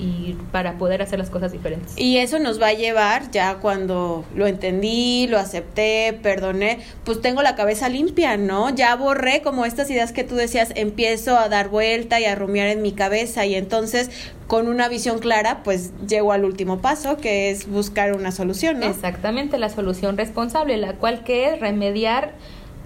[0.00, 1.92] y para poder hacer las cosas diferentes.
[1.96, 7.42] Y eso nos va a llevar ya cuando lo entendí, lo acepté, perdoné, pues tengo
[7.42, 8.70] la cabeza limpia, ¿no?
[8.70, 12.68] Ya borré como estas ideas que tú decías, empiezo a dar vuelta y a rumiar
[12.68, 14.10] en mi cabeza y entonces
[14.46, 18.86] con una visión clara, pues llego al último paso, que es buscar una solución, ¿no?
[18.86, 22.32] Exactamente, la solución responsable, la cual que es remediar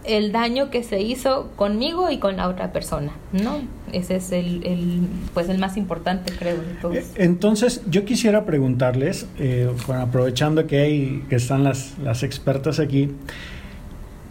[0.04, 3.62] el daño que se hizo conmigo y con la otra persona, ¿no?
[3.94, 6.96] Ese es el, pues el más importante, creo, de todos.
[6.96, 13.10] Eh, entonces, yo quisiera preguntarles, eh, aprovechando que, hay, que están las, las expertas aquí,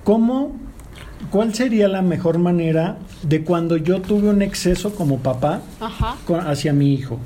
[0.04, 0.56] ¿cómo,
[1.32, 5.62] cuál sería la mejor manera de cuando yo tuve un exceso como papá
[6.46, 7.20] hacia mi hijo?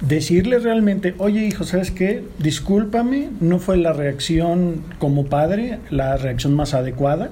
[0.00, 2.24] decirle realmente, oye hijo, ¿sabes qué?
[2.38, 7.30] Discúlpame, no fue la reacción como padre, la reacción más adecuada.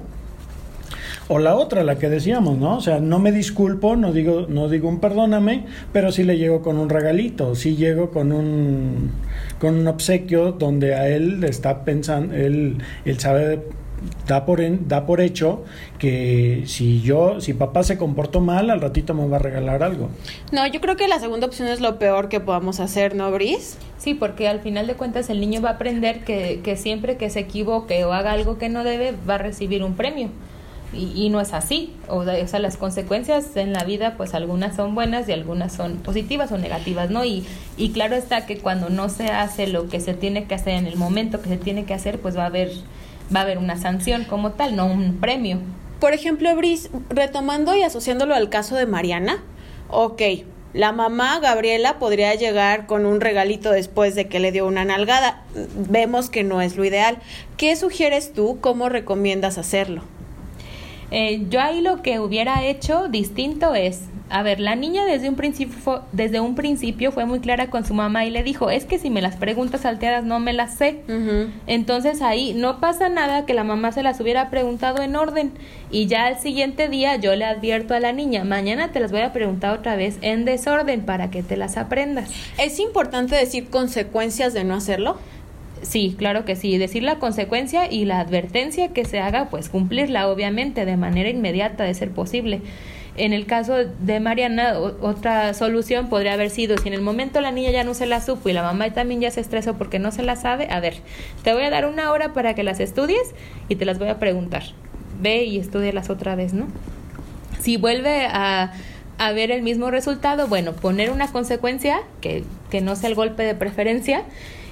[1.29, 2.77] O la otra, la que decíamos, ¿no?
[2.77, 6.61] O sea, no me disculpo, no digo, no digo un perdóname, pero sí le llego
[6.61, 9.11] con un regalito, sí llego con un,
[9.59, 13.61] con un obsequio donde a él está pensando, él, él sabe
[14.27, 15.63] da por, da por hecho
[15.99, 20.09] que si yo, si papá se comportó mal, al ratito me va a regalar algo.
[20.51, 23.77] No, yo creo que la segunda opción es lo peor que podamos hacer, ¿no, Brice?
[23.97, 27.29] Sí, porque al final de cuentas el niño va a aprender que, que siempre que
[27.29, 30.29] se equivoque o haga algo que no debe, va a recibir un premio
[30.93, 31.93] y, no es así.
[32.07, 36.51] O, sea, las consecuencias en la vida, pues algunas son buenas y algunas son positivas
[36.51, 37.25] o negativas, ¿no?
[37.25, 37.45] Y,
[37.75, 40.87] y claro está que cuando no se hace lo que se tiene que hacer en
[40.87, 42.71] el momento que se tiene que hacer, pues va a haber,
[43.35, 45.59] va a haber una sanción como tal, no un premio.
[45.99, 49.43] Por ejemplo, Brice, retomando y asociándolo al caso de Mariana,
[49.89, 50.21] ok,
[50.73, 55.43] la mamá Gabriela podría llegar con un regalito después de que le dio una nalgada.
[55.89, 57.17] Vemos que no es lo ideal.
[57.57, 58.59] ¿Qué sugieres tú?
[58.61, 60.03] ¿Cómo recomiendas hacerlo?
[61.11, 65.35] Eh, yo ahí lo que hubiera hecho distinto es, a ver, la niña desde un
[65.35, 68.99] principio, desde un principio fue muy clara con su mamá y le dijo, es que
[68.99, 71.01] si me las preguntas salteadas no me las sé.
[71.65, 75.53] Entonces ahí no pasa nada que la mamá se las hubiera preguntado en orden
[75.91, 79.21] y ya al siguiente día yo le advierto a la niña, mañana te las voy
[79.21, 82.29] a preguntar otra vez en desorden para que te las aprendas.
[82.57, 85.17] ¿Es importante decir consecuencias de no hacerlo?
[85.87, 86.77] Sí, claro que sí.
[86.77, 91.85] Decir la consecuencia y la advertencia que se haga, pues cumplirla, obviamente, de manera inmediata,
[91.85, 92.61] de ser posible.
[93.15, 97.51] En el caso de Mariana, otra solución podría haber sido, si en el momento la
[97.51, 100.11] niña ya no se la supo y la mamá también ya se estresó porque no
[100.11, 100.95] se la sabe, a ver,
[101.43, 103.33] te voy a dar una hora para que las estudies
[103.69, 104.63] y te las voy a preguntar.
[105.19, 106.67] Ve y estudialas otra vez, ¿no?
[107.59, 108.73] Si vuelve a,
[109.17, 113.43] a ver el mismo resultado, bueno, poner una consecuencia, que, que no sea el golpe
[113.43, 114.25] de preferencia,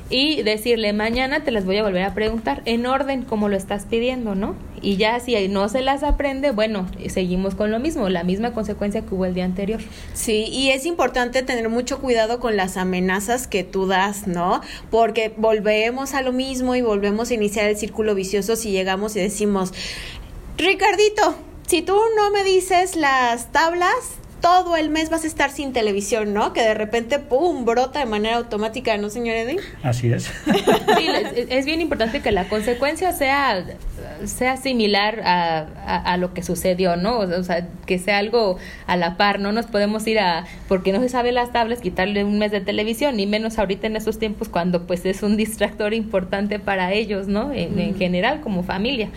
[0.10, 3.86] y decirle mañana te las voy a volver a preguntar en orden como lo estás
[3.86, 4.56] pidiendo, ¿no?
[4.82, 9.02] Y ya si no se las aprende, bueno, seguimos con lo mismo, la misma consecuencia
[9.02, 9.82] que hubo el día anterior.
[10.14, 14.62] Sí, y es importante tener mucho cuidado con las amenazas que tú das, ¿no?
[14.92, 19.22] Porque volvemos a lo mismo y volvemos a iniciar el círculo vicioso si llegamos y
[19.22, 19.74] decimos,
[20.58, 21.36] Ricardito,
[21.68, 26.32] si tú no me dices las tablas, todo el mes vas a estar sin televisión,
[26.32, 26.54] ¿no?
[26.54, 29.60] Que de repente, ¡pum!, brota de manera automática, ¿no, señor Edwin?
[29.82, 30.30] Así es.
[30.98, 31.08] Sí,
[31.50, 33.66] es, bien importante que la consecuencia sea,
[34.26, 35.62] sea similar a,
[36.04, 37.20] a, lo que sucedió, ¿no?
[37.20, 41.02] O sea, que sea algo a la par, no nos podemos ir a, porque no
[41.02, 44.50] se sabe las tablas, quitarle un mes de televisión, ni menos ahorita en estos tiempos
[44.50, 47.52] cuando pues es un distractor importante para ellos, ¿no?
[47.52, 49.10] En, general, como familia.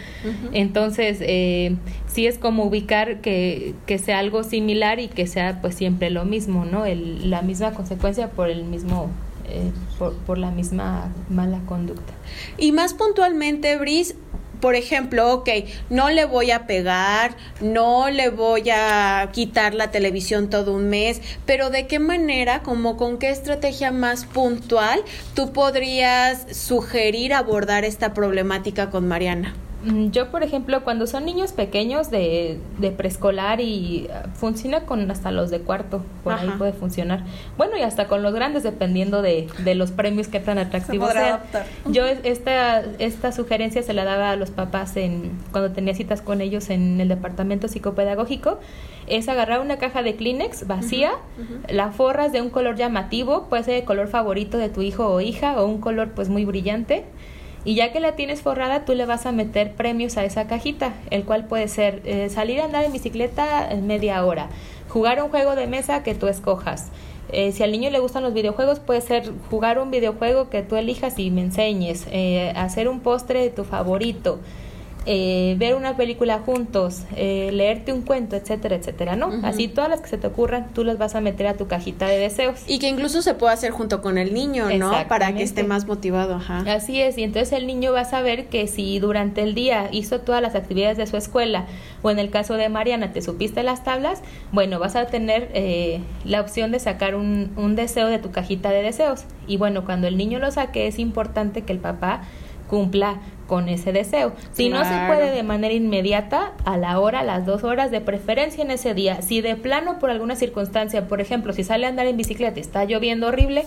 [0.52, 5.74] Entonces, eh, sí es como ubicar que, que sea algo similar y que sea pues
[5.74, 6.86] siempre lo mismo, ¿no?
[6.86, 9.10] El, la misma consecuencia por el mismo
[9.50, 12.12] eh, por, por, la misma mala conducta.
[12.58, 14.14] Y más puntualmente, Brice,
[14.60, 15.48] por ejemplo, ok,
[15.90, 21.20] no le voy a pegar, no le voy a quitar la televisión todo un mes,
[21.46, 25.02] pero ¿de qué manera, como con qué estrategia más puntual
[25.34, 29.54] tú podrías sugerir abordar esta problemática con Mariana?
[29.84, 35.08] Mm, yo, por ejemplo, cuando son niños pequeños de, de preescolar y uh, funciona con
[35.10, 37.22] hasta los de cuarto, por ahí puede funcionar.
[37.56, 41.40] Bueno, y hasta con los grandes, dependiendo de, de los premios que tan atractivos sean.
[41.86, 46.40] Yo esta, esta sugerencia se la daba a los papás en cuando tenía citas con
[46.40, 48.58] ellos en el departamento psicopedagógico.
[49.06, 51.12] Es agarrar una caja de Kleenex vacía,
[51.68, 55.20] la forras de un color llamativo, puede ser el color favorito de tu hijo o
[55.20, 57.04] hija o un color pues muy brillante
[57.64, 60.94] y ya que la tienes forrada, tú le vas a meter premios a esa cajita,
[61.10, 64.48] el cual puede ser eh, salir a andar en bicicleta en media hora,
[64.88, 66.88] jugar un juego de mesa que tú escojas.
[67.30, 70.76] Eh, si al niño le gustan los videojuegos, puede ser jugar un videojuego que tú
[70.76, 74.38] elijas y me enseñes, eh, hacer un postre de tu favorito,
[75.10, 79.32] eh, ver una película juntos, eh, leerte un cuento, etcétera, etcétera, ¿no?
[79.42, 82.06] Así todas las que se te ocurran, tú las vas a meter a tu cajita
[82.06, 82.60] de deseos.
[82.66, 84.92] Y que incluso se puede hacer junto con el niño, ¿no?
[85.08, 86.58] Para que esté más motivado, ajá.
[86.70, 90.20] Así es, y entonces el niño va a saber que si durante el día hizo
[90.20, 91.64] todas las actividades de su escuela,
[92.02, 94.20] o en el caso de Mariana, te supiste las tablas,
[94.52, 98.68] bueno, vas a tener eh, la opción de sacar un, un deseo de tu cajita
[98.68, 99.24] de deseos.
[99.46, 102.24] Y bueno, cuando el niño lo saque, es importante que el papá
[102.68, 104.34] cumpla con ese deseo.
[104.52, 108.00] Si no se puede de manera inmediata, a la hora, a las dos horas, de
[108.00, 109.22] preferencia en ese día.
[109.22, 112.60] Si de plano por alguna circunstancia, por ejemplo, si sale a andar en bicicleta y
[112.60, 113.64] está lloviendo horrible,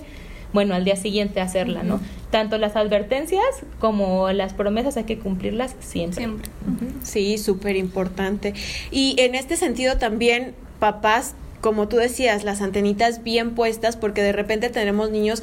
[0.54, 2.00] bueno, al día siguiente hacerla, ¿no?
[2.30, 3.44] Tanto las advertencias
[3.80, 6.18] como las promesas hay que cumplirlas siempre.
[6.18, 6.50] Siempre.
[7.04, 8.54] Sí, súper importante.
[8.92, 14.34] Y en este sentido también, papás, como tú decías, las antenitas bien puestas, porque de
[14.34, 15.42] repente tenemos niños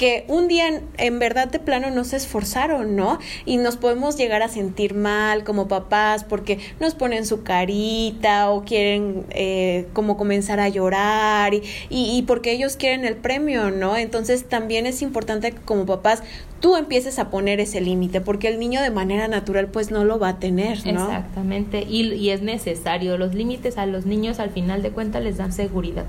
[0.00, 3.18] que un día en verdad de plano no se esforzaron, ¿no?
[3.44, 8.64] Y nos podemos llegar a sentir mal como papás porque nos ponen su carita o
[8.64, 13.94] quieren eh, como comenzar a llorar y, y, porque ellos quieren el premio, ¿no?
[13.94, 16.22] Entonces también es importante que como papás
[16.60, 20.18] tú empieces a poner ese límite porque el niño de manera natural pues no lo
[20.18, 21.04] va a tener, ¿no?
[21.04, 23.18] Exactamente, y, y es necesario.
[23.18, 26.06] Los límites a los niños al final de cuentas les dan seguridad.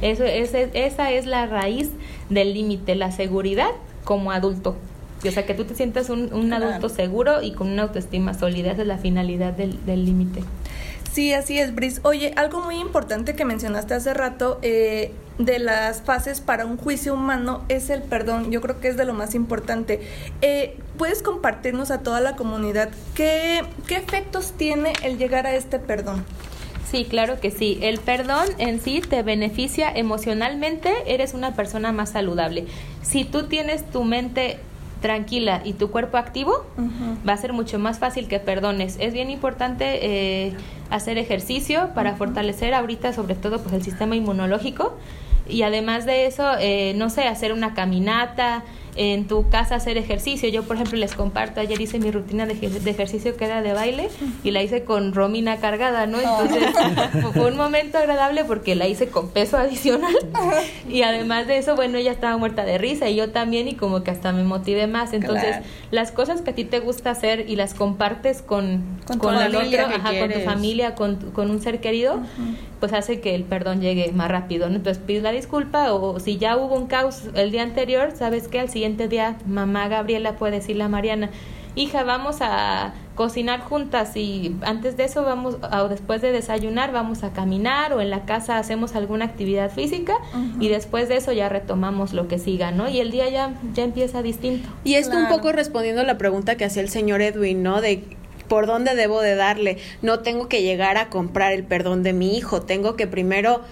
[0.00, 1.90] Eso, esa es la raíz
[2.28, 3.70] del límite, la seguridad
[4.04, 4.76] como adulto.
[5.26, 8.72] O sea, que tú te sientas un, adulto seguro y con una autoestima sólida.
[8.72, 10.42] Esa es la finalidad del límite.
[11.14, 12.00] Sí, así es, Brice.
[12.02, 17.14] Oye, algo muy importante que mencionaste hace rato eh, de las fases para un juicio
[17.14, 18.50] humano es el perdón.
[18.50, 20.00] Yo creo que es de lo más importante.
[20.42, 25.78] Eh, ¿Puedes compartirnos a toda la comunidad qué, qué efectos tiene el llegar a este
[25.78, 26.24] perdón?
[26.94, 27.76] Sí, claro que sí.
[27.82, 32.66] El perdón en sí te beneficia emocionalmente, eres una persona más saludable.
[33.02, 34.58] Si tú tienes tu mente
[35.02, 36.64] tranquila y tu cuerpo activo,
[37.28, 38.96] va a ser mucho más fácil que perdones.
[39.00, 40.54] Es bien importante eh,
[40.88, 44.96] hacer ejercicio para fortalecer ahorita sobre todo pues el sistema inmunológico
[45.48, 48.62] y además de eso, eh, no sé, hacer una caminata,
[48.96, 50.48] en tu casa hacer ejercicio.
[50.48, 54.08] Yo, por ejemplo, les comparto, ayer hice mi rutina de, ejercicio que era de baile
[54.42, 56.18] y la hice con Romina cargada, ¿no?
[56.18, 56.64] Entonces
[57.34, 60.14] fue un momento agradable porque la hice con peso adicional
[60.88, 64.02] y además de eso, bueno, ella estaba muerta de risa y yo también y como
[64.02, 65.12] que hasta me motivé más.
[65.12, 65.56] Entonces,
[65.90, 68.82] las cosas que a ti te gusta hacer y las compartes con,
[69.18, 69.84] con, el otro,
[70.20, 72.20] con tu familia, con, con un ser querido,
[72.84, 74.76] pues hace que el perdón llegue más rápido, ¿no?
[74.76, 78.60] Entonces pides la disculpa o si ya hubo un caos el día anterior, ¿sabes qué?
[78.60, 81.30] Al siguiente día mamá Gabriela puede decirle a Mariana,
[81.76, 87.24] hija, vamos a cocinar juntas y antes de eso vamos, o después de desayunar, vamos
[87.24, 90.16] a caminar o en la casa hacemos alguna actividad física
[90.60, 92.90] y después de eso ya retomamos lo que siga, ¿no?
[92.90, 94.68] Y el día ya, ya empieza distinto.
[94.84, 97.80] Y esto un poco respondiendo a la pregunta que hacía el señor Edwin, ¿no?
[97.80, 98.02] De
[98.48, 99.78] por dónde debo de darle.
[100.02, 103.62] No tengo que llegar a comprar el perdón de mi hijo, tengo que primero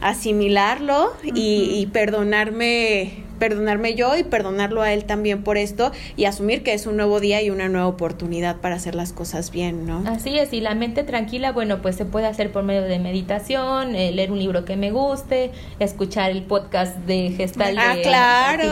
[0.00, 6.62] asimilarlo y, y, perdonarme perdonarme yo y perdonarlo a él también por esto y asumir
[6.62, 10.04] que es un nuevo día y una nueva oportunidad para hacer las cosas bien, ¿no?
[10.06, 13.96] Así es, y la mente tranquila, bueno, pues se puede hacer por medio de meditación,
[13.96, 18.64] eh, leer un libro que me guste, escuchar el podcast de Gestal ah, claro.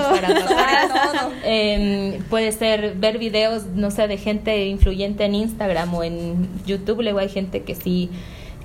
[1.43, 7.03] Em, puede ser ver videos, no sé, de gente influyente en Instagram o en YouTube,
[7.03, 8.09] luego hay gente que sí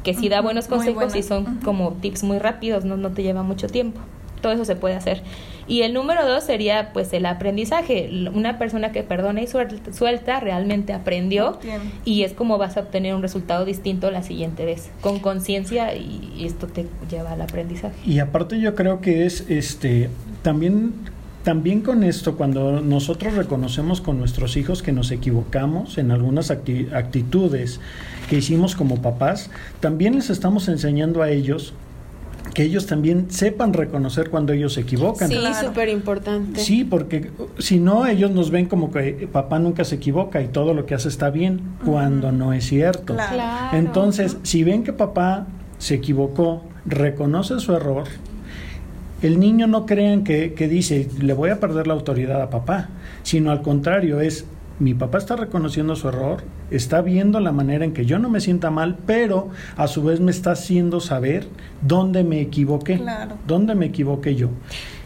[0.03, 3.41] que sí da buenos consejos y son como tips muy rápidos, no, no te lleva
[3.41, 4.01] mucho tiempo.
[4.45, 5.23] Todo eso se puede hacer.
[5.67, 8.11] Y el número dos sería pues el aprendizaje.
[8.31, 11.57] Una persona que perdona y suelta, realmente aprendió
[12.03, 16.43] y es como vas a obtener un resultado distinto la siguiente vez, con conciencia y
[16.45, 17.95] esto te lleva al aprendizaje.
[18.05, 20.11] Y aparte yo creo que es este
[20.43, 20.93] también
[21.41, 27.79] también con esto, cuando nosotros reconocemos con nuestros hijos que nos equivocamos en algunas actitudes
[28.29, 31.73] que hicimos como papás, también les estamos enseñando a ellos
[32.55, 35.29] que ellos también sepan reconocer cuando ellos se equivocan.
[35.29, 36.61] Sí, súper importante.
[36.61, 37.29] Sí, porque
[37.59, 40.95] si no, ellos nos ven como que papá nunca se equivoca y todo lo que
[40.95, 43.13] hace está bien, cuando no es cierto.
[43.13, 43.77] Claro.
[43.77, 45.47] Entonces, si ven que papá
[45.79, 48.05] se equivocó, reconoce su error,
[49.21, 52.87] el niño no crean que, que dice, le voy a perder la autoridad a papá,
[53.23, 54.45] sino al contrario, es
[54.79, 58.41] mi papá está reconociendo su error, está viendo la manera en que yo no me
[58.41, 61.47] sienta mal, pero a su vez me está haciendo saber
[61.81, 63.01] dónde me equivoqué,
[63.47, 64.49] dónde me equivoqué yo.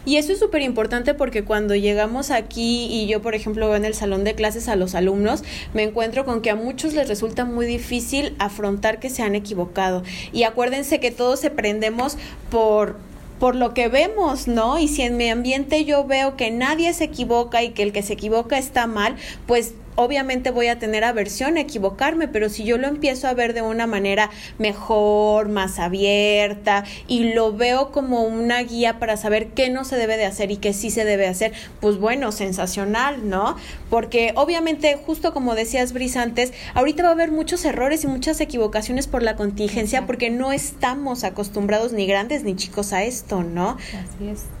[0.04, 3.84] Y eso es súper importante porque cuando llegamos aquí y yo, por ejemplo, veo en
[3.84, 5.44] el salón de clases a los alumnos,
[5.74, 10.02] me encuentro con que a muchos les resulta muy difícil afrontar que se han equivocado.
[10.32, 12.16] Y acuérdense que todos se prendemos
[12.50, 12.96] por
[13.40, 14.78] por lo que vemos, ¿no?
[14.78, 18.02] Y si en mi ambiente yo veo que nadie se equivoca y que el que
[18.02, 19.16] se equivoca está mal,
[19.46, 23.52] pues obviamente voy a tener aversión a equivocarme, pero si yo lo empiezo a ver
[23.52, 29.68] de una manera mejor, más abierta y lo veo como una guía para saber qué
[29.68, 33.56] no se debe de hacer y qué sí se debe hacer, pues bueno, sensacional, ¿no?
[33.90, 38.40] Porque obviamente, justo como decías Bris antes, ahorita va a haber muchos errores y muchas
[38.40, 43.76] equivocaciones por la contingencia porque no estamos acostumbrados ni grandes ni chicos a esto, ¿no?
[43.92, 44.59] Así es.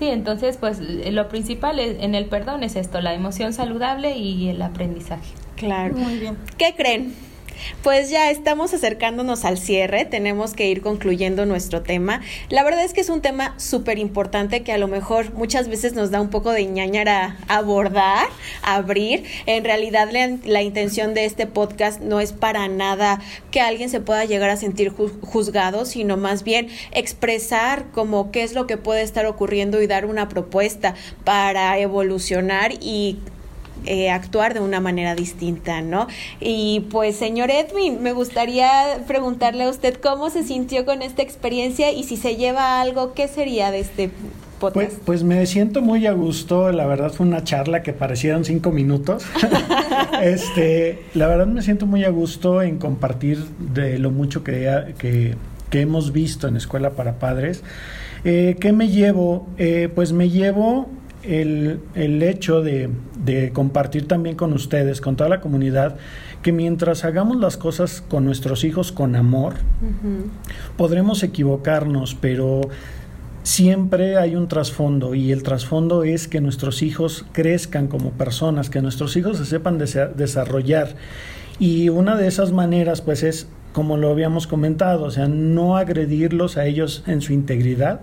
[0.00, 4.62] Sí, entonces pues lo principal en el perdón es esto, la emoción saludable y el
[4.62, 5.34] aprendizaje.
[5.56, 5.94] Claro.
[5.94, 6.38] Muy bien.
[6.56, 7.14] ¿Qué creen?
[7.82, 12.20] Pues ya estamos acercándonos al cierre, tenemos que ir concluyendo nuestro tema.
[12.48, 15.94] La verdad es que es un tema súper importante que a lo mejor muchas veces
[15.94, 18.28] nos da un poco de ñañara abordar,
[18.62, 19.24] abrir.
[19.46, 20.08] En realidad
[20.44, 24.56] la, intención de este podcast no es para nada que alguien se pueda llegar a
[24.56, 24.92] sentir
[25.22, 30.06] juzgado, sino más bien expresar como qué es lo que puede estar ocurriendo y dar
[30.06, 30.94] una propuesta
[31.24, 33.18] para evolucionar y
[33.86, 36.06] eh, actuar de una manera distinta, ¿no?
[36.40, 38.70] Y pues, señor Edwin, me gustaría
[39.06, 43.28] preguntarle a usted cómo se sintió con esta experiencia y si se lleva algo, ¿qué
[43.28, 44.10] sería de este
[44.58, 44.92] podcast?
[44.92, 48.70] Pues, pues me siento muy a gusto, la verdad fue una charla que parecieron cinco
[48.70, 49.24] minutos.
[50.22, 55.34] este, la verdad me siento muy a gusto en compartir de lo mucho que, que,
[55.70, 57.62] que hemos visto en Escuela para Padres.
[58.24, 59.46] Eh, ¿Qué me llevo?
[59.56, 60.88] Eh, pues me llevo
[61.22, 62.90] el, el hecho de,
[63.24, 65.96] de, compartir también con ustedes, con toda la comunidad,
[66.42, 69.54] que mientras hagamos las cosas con nuestros hijos con amor,
[70.76, 72.62] podremos equivocarnos, pero
[73.42, 78.82] siempre hay un trasfondo y el trasfondo es que nuestros hijos crezcan como personas, que
[78.82, 80.96] nuestros hijos se sepan desarrollar.
[81.58, 86.56] Y una de esas maneras pues es como lo habíamos comentado, o sea, no agredirlos
[86.56, 88.00] a ellos en su integridad,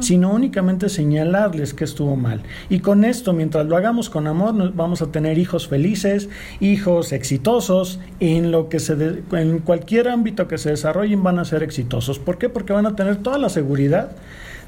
[0.00, 2.42] sino únicamente señalarles que estuvo mal.
[2.68, 6.28] Y con esto, mientras lo hagamos con amor, vamos a tener hijos felices,
[6.60, 11.62] hijos exitosos, en lo que se en cualquier ámbito que se desarrollen van a ser
[11.62, 12.18] exitosos.
[12.18, 12.48] ¿Por qué?
[12.48, 14.12] Porque van a tener toda la seguridad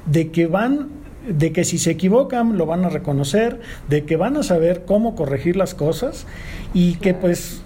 [0.05, 0.89] de que van
[1.27, 5.15] de que si se equivocan lo van a reconocer, de que van a saber cómo
[5.15, 6.25] corregir las cosas
[6.73, 7.61] y que pues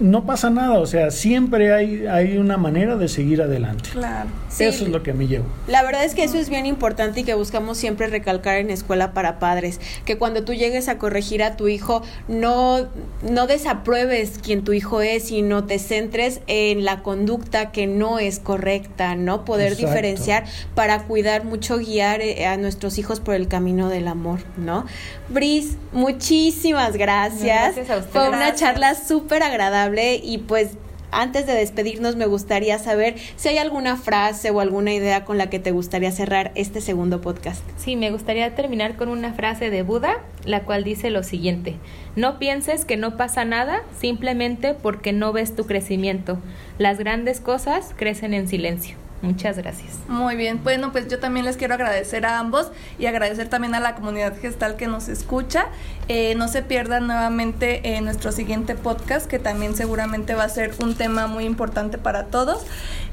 [0.00, 3.90] no pasa nada, o sea, siempre hay, hay una manera de seguir adelante.
[3.90, 4.28] Claro.
[4.58, 5.44] Eso es lo que me llevo.
[5.66, 9.12] La verdad es que eso es bien importante y que buscamos siempre recalcar en escuela
[9.12, 12.88] para padres, que cuando tú llegues a corregir a tu hijo, no,
[13.22, 18.38] no desapruebes quien tu hijo es, sino te centres en la conducta que no es
[18.38, 19.44] correcta, ¿no?
[19.44, 20.44] Poder diferenciar
[20.74, 24.86] para cuidar mucho, guiar eh, a nuestros hijos por el camino del amor, ¿no?
[25.28, 27.74] Bris, muchísimas gracias.
[27.74, 28.10] gracias a usted.
[28.10, 29.87] Fue una charla súper agradable
[30.22, 30.76] y pues
[31.10, 35.48] antes de despedirnos me gustaría saber si hay alguna frase o alguna idea con la
[35.48, 37.62] que te gustaría cerrar este segundo podcast.
[37.78, 41.76] Sí, me gustaría terminar con una frase de Buda, la cual dice lo siguiente,
[42.14, 46.38] no pienses que no pasa nada simplemente porque no ves tu crecimiento.
[46.76, 49.07] Las grandes cosas crecen en silencio.
[49.20, 49.98] Muchas gracias.
[50.06, 53.80] Muy bien, bueno, pues yo también les quiero agradecer a ambos y agradecer también a
[53.80, 55.66] la comunidad gestal que nos escucha.
[56.06, 60.72] Eh, no se pierdan nuevamente en nuestro siguiente podcast, que también seguramente va a ser
[60.80, 62.64] un tema muy importante para todos.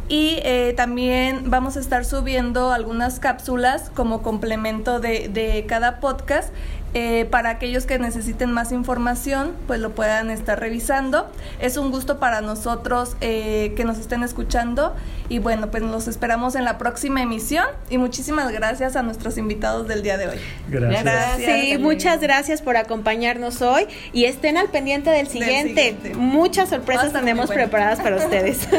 [0.07, 6.53] Y eh, también vamos a estar subiendo algunas cápsulas como complemento de, de cada podcast
[6.97, 11.29] eh, para aquellos que necesiten más información, pues lo puedan estar revisando.
[11.59, 14.95] Es un gusto para nosotros eh, que nos estén escuchando
[15.27, 19.89] y bueno, pues nos esperamos en la próxima emisión y muchísimas gracias a nuestros invitados
[19.89, 20.37] del día de hoy.
[20.69, 21.35] Gracias.
[21.39, 25.97] Sí, muchas gracias por acompañarnos hoy y estén al pendiente del siguiente.
[26.15, 28.69] Muchas sorpresas tenemos preparadas para ustedes.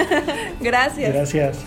[0.62, 1.12] gracias.
[1.12, 1.58] Gracias.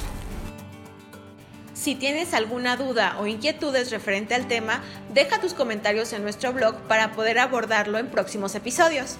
[1.80, 6.76] Si tienes alguna duda o inquietudes referente al tema, deja tus comentarios en nuestro blog
[6.90, 9.16] para poder abordarlo en próximos episodios.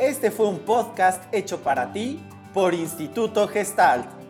[0.00, 2.18] Este fue un podcast hecho para ti
[2.52, 4.21] por Instituto Gestalt.